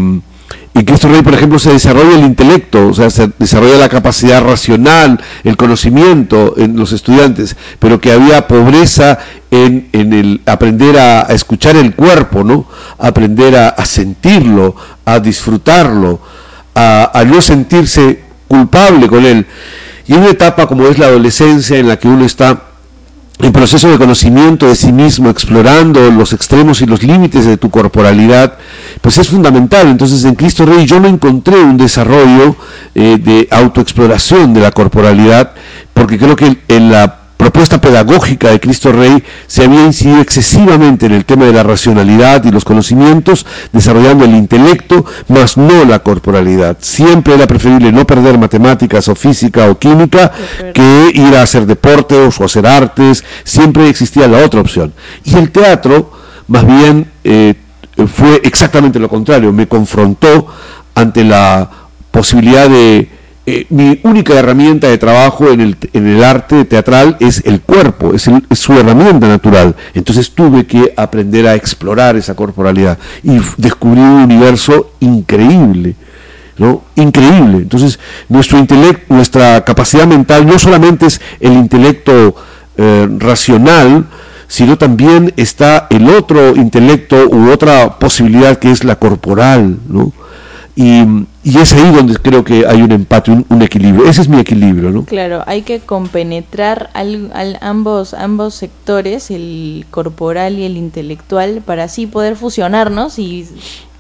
[0.76, 4.42] en Cristo Rey, por ejemplo, se desarrolla el intelecto, o sea, se desarrolla la capacidad
[4.42, 9.20] racional, el conocimiento en los estudiantes, pero que había pobreza
[9.52, 12.66] en, en el aprender a, escuchar el cuerpo, ¿no?
[12.98, 16.18] aprender a, sentirlo, a disfrutarlo,
[16.74, 19.46] a, a no sentirse culpable con él.
[20.07, 22.62] Y en una etapa como es la adolescencia en la que uno está
[23.40, 27.68] en proceso de conocimiento de sí mismo, explorando los extremos y los límites de tu
[27.68, 28.59] corporalidad,
[29.00, 29.88] pues es fundamental.
[29.88, 32.57] Entonces en Cristo Rey yo no encontré un desarrollo
[32.94, 35.52] eh, de autoexploración de la corporalidad,
[35.92, 41.12] porque creo que en la propuesta pedagógica de Cristo Rey se había incidido excesivamente en
[41.12, 46.76] el tema de la racionalidad y los conocimientos, desarrollando el intelecto, más no la corporalidad.
[46.80, 50.32] Siempre era preferible no perder matemáticas o física o química
[50.72, 54.93] que ir a hacer deportes o hacer artes, siempre existía la otra opción.
[55.24, 56.12] Y el teatro,
[56.49, 57.55] más bien, eh,
[58.12, 60.47] fue exactamente lo contrario, me confrontó
[60.95, 61.70] ante la
[62.11, 63.09] posibilidad de
[63.47, 68.14] eh, mi única herramienta de trabajo en el, en el arte teatral es el cuerpo,
[68.14, 69.76] es, su herramienta natural.
[69.92, 75.95] Entonces tuve que aprender a explorar esa corporalidad y descubrí un universo increíble.
[76.57, 76.84] ¿no?
[76.95, 77.59] Increíble.
[77.59, 82.36] Entonces, nuestro intelecto, nuestra capacidad mental no solamente es el intelecto
[82.78, 84.07] eh, racional,
[84.47, 90.12] sino también está el otro intelecto u otra posibilidad que es la corporal, ¿no?
[90.76, 91.04] Y,
[91.44, 94.08] es ahí donde creo que hay un empate, un, equilibrio.
[94.08, 95.04] Ese es mi equilibrio, ¿no?
[95.04, 102.06] Claro, hay que compenetrar al, ambos, ambos sectores, el corporal y el intelectual, para así
[102.06, 103.46] poder fusionarnos y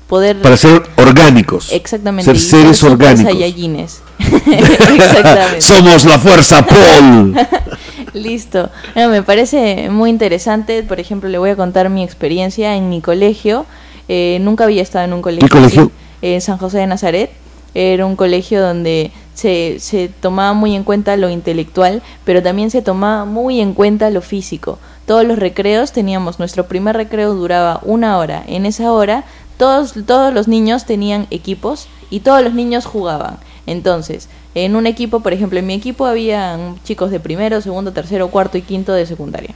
[0.08, 0.42] poder...
[0.42, 1.70] Para ser orgánicos.
[1.70, 2.24] Exactamente.
[2.24, 3.34] Ser seres orgánicos.
[4.46, 5.60] Exactamente.
[5.60, 7.36] Somos la fuerza Paul.
[8.14, 8.70] Listo.
[8.96, 10.82] me parece muy interesante.
[10.82, 13.64] Por ejemplo, le voy a contar mi experiencia en mi colegio.
[14.08, 15.48] Eh, nunca había estado en un colegio.
[15.48, 15.90] ¿Qué colegio?
[16.32, 17.30] En San José de Nazaret.
[17.74, 22.82] Era un colegio donde se, se tomaba muy en cuenta lo intelectual, pero también se
[22.82, 24.78] tomaba muy en cuenta lo físico.
[25.06, 28.42] Todos los recreos teníamos, nuestro primer recreo duraba una hora.
[28.46, 29.24] En esa hora
[29.58, 33.38] todos, todos los niños tenían equipos y todos los niños jugaban.
[33.66, 38.28] Entonces, en un equipo, por ejemplo, en mi equipo había chicos de primero, segundo, tercero,
[38.28, 39.54] cuarto y quinto de secundaria.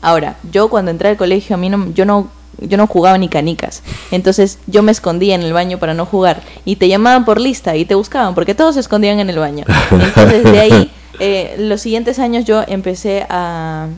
[0.00, 2.28] Ahora, yo cuando entré al colegio, a mí no, yo no
[2.60, 3.82] yo no jugaba ni canicas.
[4.10, 6.42] Entonces yo me escondía en el baño para no jugar.
[6.64, 9.64] Y te llamaban por lista y te buscaban porque todos se escondían en el baño.
[9.90, 10.90] Entonces de ahí,
[11.20, 13.88] eh, los siguientes años yo empecé a,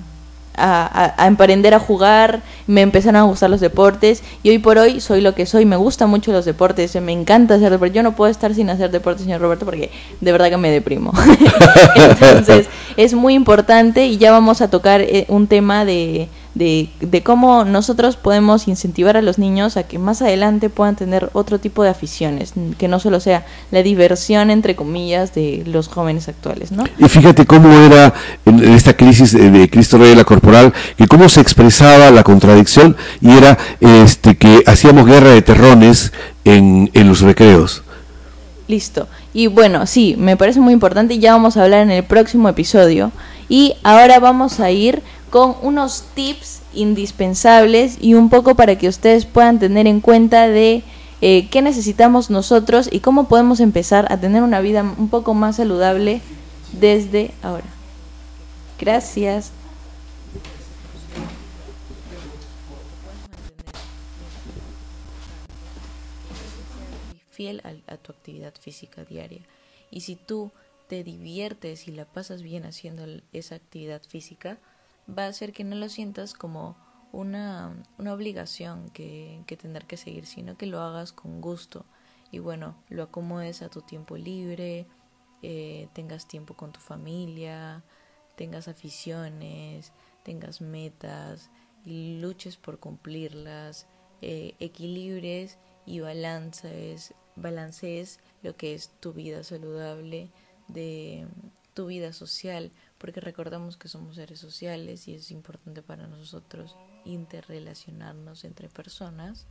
[0.57, 5.01] a, a, emprender a jugar, me empezaron a gustar los deportes y hoy por hoy
[5.01, 8.17] soy lo que soy, me gustan mucho los deportes, me encanta hacer deportes, yo no
[8.17, 9.91] puedo estar sin hacer deportes, señor Roberto, porque
[10.21, 11.13] de verdad que me deprimo.
[12.21, 17.23] Entonces es muy importante y ya vamos a tocar eh, un tema de de, de,
[17.23, 21.83] cómo nosotros podemos incentivar a los niños a que más adelante puedan tener otro tipo
[21.83, 26.85] de aficiones, que no solo sea la diversión, entre comillas, de los jóvenes actuales, ¿no?
[26.99, 28.15] Y fíjate cómo era
[28.47, 32.97] en esta crisis de Cristo Rey de la Corporal, que cómo se expresaba la contradicción
[33.21, 37.83] y era este que hacíamos guerra de terrones en, en los recreos.
[38.67, 39.09] Listo.
[39.35, 42.49] Y bueno, sí, me parece muy importante y ya vamos a hablar en el próximo
[42.49, 43.13] episodio.
[43.49, 49.27] Y ahora vamos a ir con unos tips indispensables y un poco para que ustedes
[49.27, 50.83] puedan tener en cuenta de
[51.21, 55.57] eh, qué necesitamos nosotros y cómo podemos empezar a tener una vida un poco más
[55.57, 56.21] saludable
[56.73, 57.67] desde ahora.
[58.79, 59.53] Gracias.
[67.31, 69.43] Fiel a, a tu actividad física diaria.
[69.91, 70.51] Y si tú
[70.89, 74.59] te diviertes y la pasas bien haciendo esa actividad física,
[75.09, 76.77] va a hacer que no lo sientas como
[77.13, 81.87] una, una obligación que, que tener que seguir, sino que lo hagas con gusto.
[82.31, 84.87] Y bueno, lo acomodes a tu tiempo libre,
[85.43, 87.85] eh, tengas tiempo con tu familia,
[88.37, 89.93] tengas aficiones,
[90.25, 91.51] tengas metas
[91.87, 93.87] luches por cumplirlas,
[94.23, 100.31] eh, equilibres y balances, balancees lo que es tu vida saludable
[100.69, 101.29] de
[101.75, 108.45] tu vida social, porque recordamos que somos seres sociales y es importante para nosotros interrelacionarnos
[108.45, 109.47] entre personas.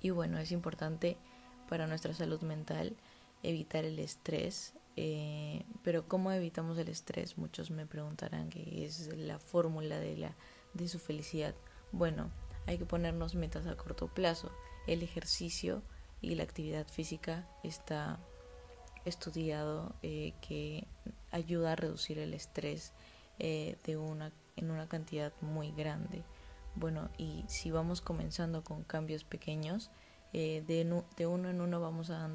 [0.00, 1.16] Y bueno, es importante
[1.68, 2.96] para nuestra salud mental
[3.42, 4.74] evitar el estrés.
[4.96, 7.38] Eh, pero ¿cómo evitamos el estrés?
[7.38, 10.34] Muchos me preguntarán qué es la fórmula de, la,
[10.74, 11.54] de su felicidad.
[11.92, 12.30] Bueno,
[12.66, 14.50] hay que ponernos metas a corto plazo.
[14.86, 15.82] El ejercicio
[16.20, 18.18] y la actividad física está
[19.04, 20.86] estudiado eh, que
[21.30, 22.92] ayuda a reducir el estrés
[23.38, 26.24] eh, de una, en una cantidad muy grande.
[26.74, 29.90] Bueno, y si vamos comenzando con cambios pequeños,
[30.32, 32.28] eh, de, uno en uno vamos a,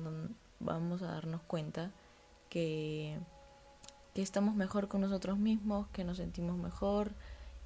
[0.60, 1.92] vamos a darnos cuenta
[2.50, 3.18] que,
[4.14, 7.12] que estamos mejor con nosotros mismos, que nos sentimos mejor,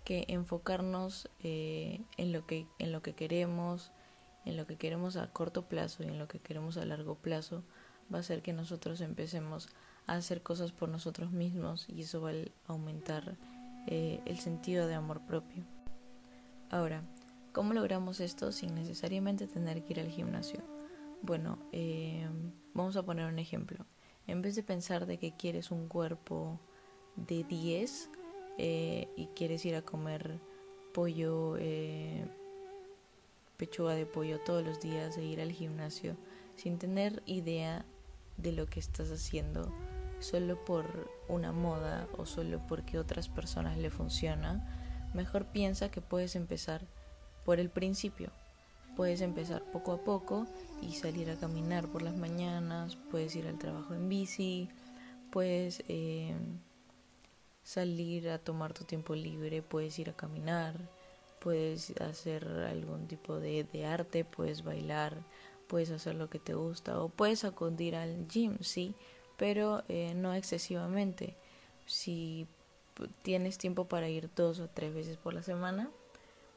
[0.03, 3.91] que enfocarnos eh, en, lo que, en lo que queremos,
[4.45, 7.63] en lo que queremos a corto plazo y en lo que queremos a largo plazo,
[8.11, 9.69] va a hacer que nosotros empecemos
[10.15, 12.33] hacer cosas por nosotros mismos y eso va a
[12.67, 13.37] aumentar
[13.87, 15.63] eh, el sentido de amor propio.
[16.69, 17.03] Ahora,
[17.51, 20.61] ¿cómo logramos esto sin necesariamente tener que ir al gimnasio?
[21.21, 22.27] Bueno, eh,
[22.73, 23.85] vamos a poner un ejemplo.
[24.27, 26.59] En vez de pensar de que quieres un cuerpo
[27.15, 28.09] de 10,
[28.57, 30.39] eh, y quieres ir a comer
[30.93, 31.55] pollo,
[33.57, 36.15] pechuga de pollo todos los días e ir al gimnasio
[36.55, 37.85] sin tener idea
[38.37, 39.71] de lo que estás haciendo
[40.19, 44.65] solo por una moda o solo porque otras personas le funciona,
[45.13, 46.81] mejor piensa que puedes empezar
[47.45, 48.31] por el principio.
[48.95, 50.45] Puedes empezar poco a poco
[50.81, 54.69] y salir a caminar por las mañanas, puedes ir al trabajo en bici,
[55.31, 56.35] puedes eh,
[57.63, 60.75] salir a tomar tu tiempo libre, puedes ir a caminar,
[61.39, 65.17] puedes hacer algún tipo de, de arte, puedes bailar,
[65.67, 68.95] puedes hacer lo que te gusta o puedes acudir al gym, sí,
[69.39, 71.35] pero eh, no excesivamente.
[71.87, 72.45] Si
[73.23, 75.89] tienes tiempo para ir dos o tres veces por la semana,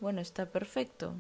[0.00, 1.14] bueno, está perfecto.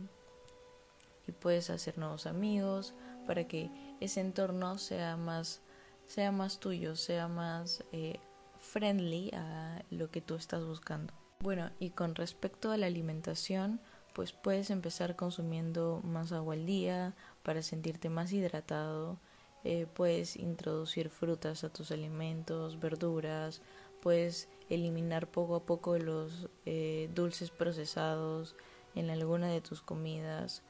[1.28, 2.94] Y puedes hacer nuevos amigos
[3.28, 5.62] para que ese entorno sea más,
[6.08, 8.18] sea más tuyo, sea más eh,
[8.58, 11.14] friendly a lo que tú estás buscando.
[11.38, 13.80] Bueno, y con respecto a la alimentación,
[14.14, 19.20] pues puedes empezar consumiendo más agua al día para sentirte más hidratado.
[19.64, 23.62] Eh, puedes introducir frutas a tus alimentos, verduras,
[24.00, 28.56] puedes eliminar poco a poco los eh, dulces procesados
[28.94, 30.62] en alguna de tus comidas.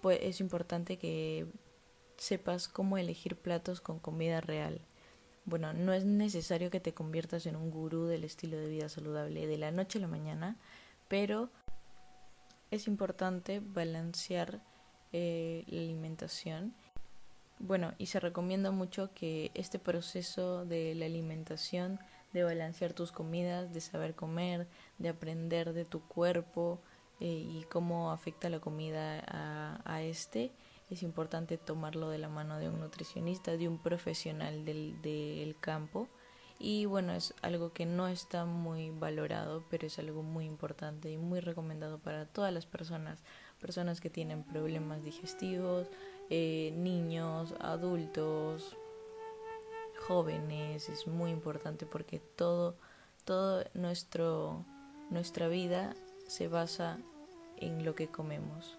[0.00, 1.46] Pues es importante que
[2.16, 4.80] sepas cómo elegir platos con comida real.
[5.44, 9.46] Bueno, no es necesario que te conviertas en un gurú del estilo de vida saludable
[9.46, 10.56] de la noche a la mañana,
[11.08, 11.50] pero
[12.70, 14.60] es importante balancear
[15.12, 16.74] la alimentación.
[17.58, 21.98] Bueno, y se recomienda mucho que este proceso de la alimentación,
[22.32, 24.66] de balancear tus comidas, de saber comer,
[24.98, 26.80] de aprender de tu cuerpo
[27.20, 30.52] eh, y cómo afecta la comida a, a este,
[30.90, 36.08] es importante tomarlo de la mano de un nutricionista, de un profesional del, del campo.
[36.58, 41.18] Y bueno, es algo que no está muy valorado, pero es algo muy importante y
[41.18, 43.22] muy recomendado para todas las personas,
[43.60, 45.88] personas que tienen problemas digestivos,
[46.30, 48.76] eh, niños, adultos,
[50.06, 52.76] jóvenes, es muy importante porque todo,
[53.24, 54.64] todo nuestro,
[55.10, 55.94] nuestra vida
[56.26, 56.98] se basa
[57.56, 58.78] en lo que comemos.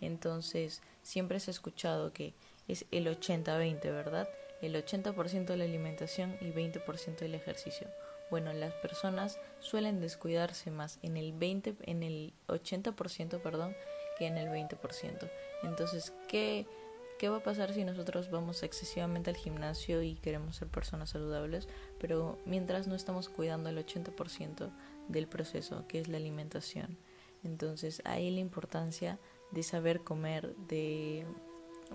[0.00, 2.34] Entonces, siempre se ha escuchado que
[2.68, 4.28] es el 80-20, ¿verdad?
[4.62, 7.88] El 80% de la alimentación y 20% del ejercicio.
[8.30, 13.74] Bueno, las personas suelen descuidarse más en el 20 en el 80%, perdón,
[14.26, 15.30] en el 20%.
[15.62, 16.66] Entonces, ¿qué
[17.20, 21.68] ¿Qué va a pasar si nosotros vamos excesivamente al gimnasio y queremos ser personas saludables,
[21.98, 24.70] pero mientras no estamos cuidando el 80%
[25.08, 26.96] del proceso, que es la alimentación?
[27.44, 29.18] Entonces, ahí la importancia
[29.50, 31.26] de saber comer, de,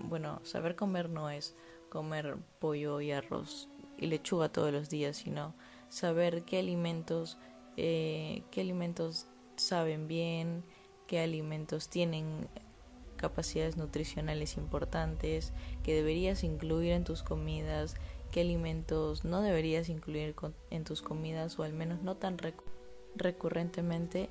[0.00, 1.56] bueno, saber comer no es
[1.88, 3.68] comer pollo y arroz
[3.98, 5.56] y lechuga todos los días, sino
[5.88, 7.36] saber qué alimentos,
[7.76, 10.62] eh, qué alimentos saben bien,
[11.06, 12.48] qué alimentos tienen
[13.16, 15.52] capacidades nutricionales importantes,
[15.82, 17.96] que deberías incluir en tus comidas,
[18.30, 20.34] qué alimentos no deberías incluir
[20.70, 22.38] en tus comidas o al menos no tan
[23.16, 24.28] recurrentemente.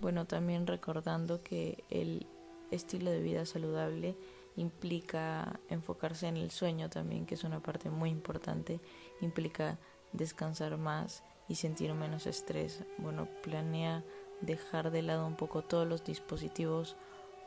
[0.00, 2.26] Bueno, también recordando que el
[2.70, 4.16] estilo de vida saludable
[4.56, 8.80] implica enfocarse en el sueño también, que es una parte muy importante,
[9.20, 9.78] implica
[10.12, 12.84] descansar más y sentir menos estrés.
[12.98, 14.04] Bueno, planea
[14.40, 16.96] dejar de lado un poco todos los dispositivos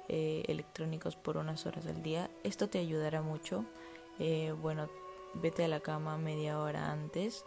[0.10, 2.30] eh, electrónicos por unas horas al día.
[2.44, 3.66] Esto te ayudará mucho.
[4.20, 4.90] Eh, bueno,
[5.34, 7.46] vete a la cama media hora antes,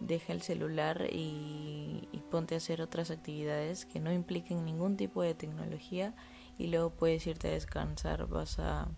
[0.00, 5.22] deja el celular y, y ponte a hacer otras actividades que no impliquen ningún tipo
[5.22, 6.14] de tecnología
[6.58, 8.88] y luego puedes irte a descansar, vas a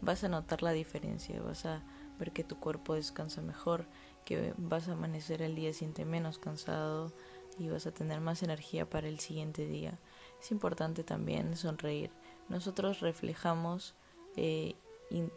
[0.00, 1.82] vas a notar la diferencia, vas a
[2.18, 3.86] ver que tu cuerpo descansa mejor,
[4.24, 7.12] que vas a amanecer el día siente menos cansado
[7.58, 9.98] y vas a tener más energía para el siguiente día.
[10.40, 12.10] Es importante también sonreír.
[12.48, 13.94] Nosotros reflejamos
[14.36, 14.74] eh,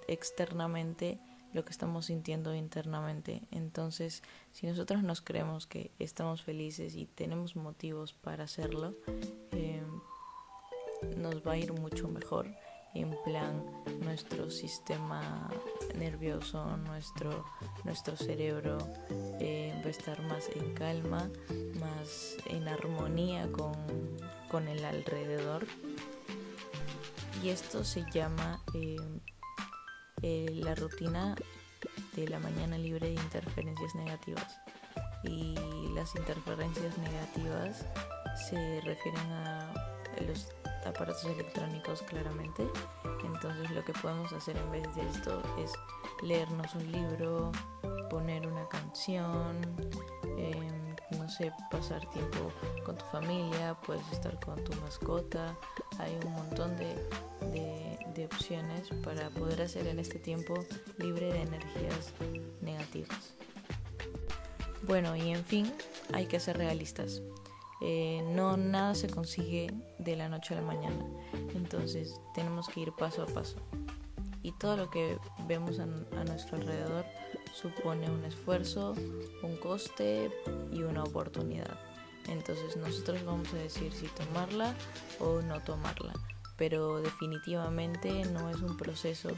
[0.07, 1.19] externamente
[1.53, 3.41] lo que estamos sintiendo internamente.
[3.51, 8.93] Entonces, si nosotros nos creemos que estamos felices y tenemos motivos para hacerlo,
[9.51, 9.81] eh,
[11.17, 12.47] nos va a ir mucho mejor
[13.01, 13.63] en plan
[14.01, 15.49] nuestro sistema
[15.95, 17.45] nervioso, nuestro,
[17.83, 18.77] nuestro cerebro
[19.39, 21.29] eh, va a estar más en calma,
[21.79, 23.75] más en armonía con,
[24.49, 25.65] con el alrededor.
[27.43, 28.97] Y esto se llama eh,
[30.23, 31.35] eh, la rutina
[32.15, 34.59] de la mañana libre de interferencias negativas.
[35.23, 35.55] Y
[35.93, 37.85] las interferencias negativas
[38.49, 39.71] se refieren a
[40.25, 40.47] los
[40.87, 42.67] aparatos electrónicos claramente.
[43.23, 45.73] Entonces lo que podemos hacer en vez de esto es
[46.21, 47.51] leernos un libro,
[48.09, 49.61] poner una canción,
[50.37, 52.51] em, no sé, pasar tiempo
[52.85, 55.55] con tu familia, puedes estar con tu mascota.
[55.99, 56.95] Hay un montón de,
[58.15, 60.55] de opciones para poder hacer en este tiempo
[60.97, 62.13] libre de energías
[62.61, 63.33] negativas.
[64.83, 65.73] Bueno, y en fin,
[66.13, 67.21] hay que ser realistas.
[67.81, 71.05] Eh, no nada se consigue de la noche a la mañana.
[71.55, 73.57] Entonces tenemos que ir paso a paso.
[74.41, 75.17] Y todo lo que
[75.47, 77.05] vemos a, a nuestro alrededor
[77.53, 78.93] supone un esfuerzo,
[79.43, 80.31] un coste
[80.71, 81.77] y una oportunidad.
[82.27, 84.73] Entonces nosotros vamos a decir si tomarla
[85.19, 86.13] o no tomarla.
[86.57, 89.29] Pero definitivamente no es un proceso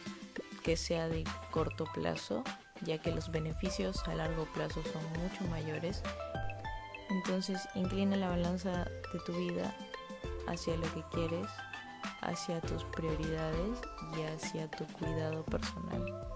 [0.64, 2.44] que sea de corto plazo,
[2.82, 6.02] ya que los beneficios a largo plazo son mucho mayores
[7.10, 9.76] entonces inclina la balanza de tu vida
[10.47, 11.47] hacia lo que quieres,
[12.22, 13.80] hacia tus prioridades
[14.18, 16.28] y hacia tu cuidado personal.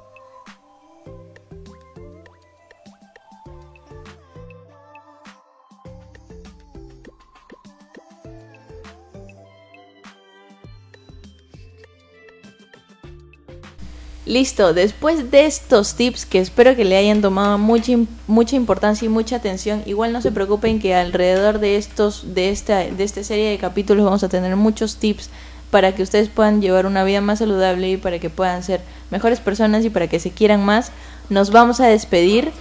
[14.26, 17.91] Listo, después de estos tips que espero que le hayan tomado mucha,
[18.26, 22.78] mucha importancia y mucha atención, igual no se preocupen que alrededor de estos de esta
[22.78, 25.30] de esta serie de capítulos vamos a tener muchos tips
[25.71, 28.80] para que ustedes puedan llevar una vida más saludable y para que puedan ser
[29.11, 30.91] mejores personas y para que se quieran más.
[31.30, 32.51] Nos vamos a despedir.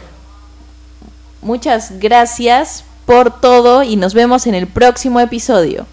[1.42, 5.86] Muchas gracias por todo y nos vemos en el próximo episodio.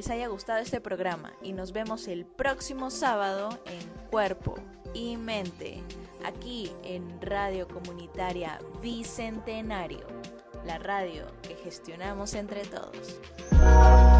[0.00, 4.54] Les haya gustado este programa y nos vemos el próximo sábado en Cuerpo
[4.94, 5.82] y Mente,
[6.24, 10.06] aquí en Radio Comunitaria Bicentenario,
[10.64, 14.19] la radio que gestionamos entre todos.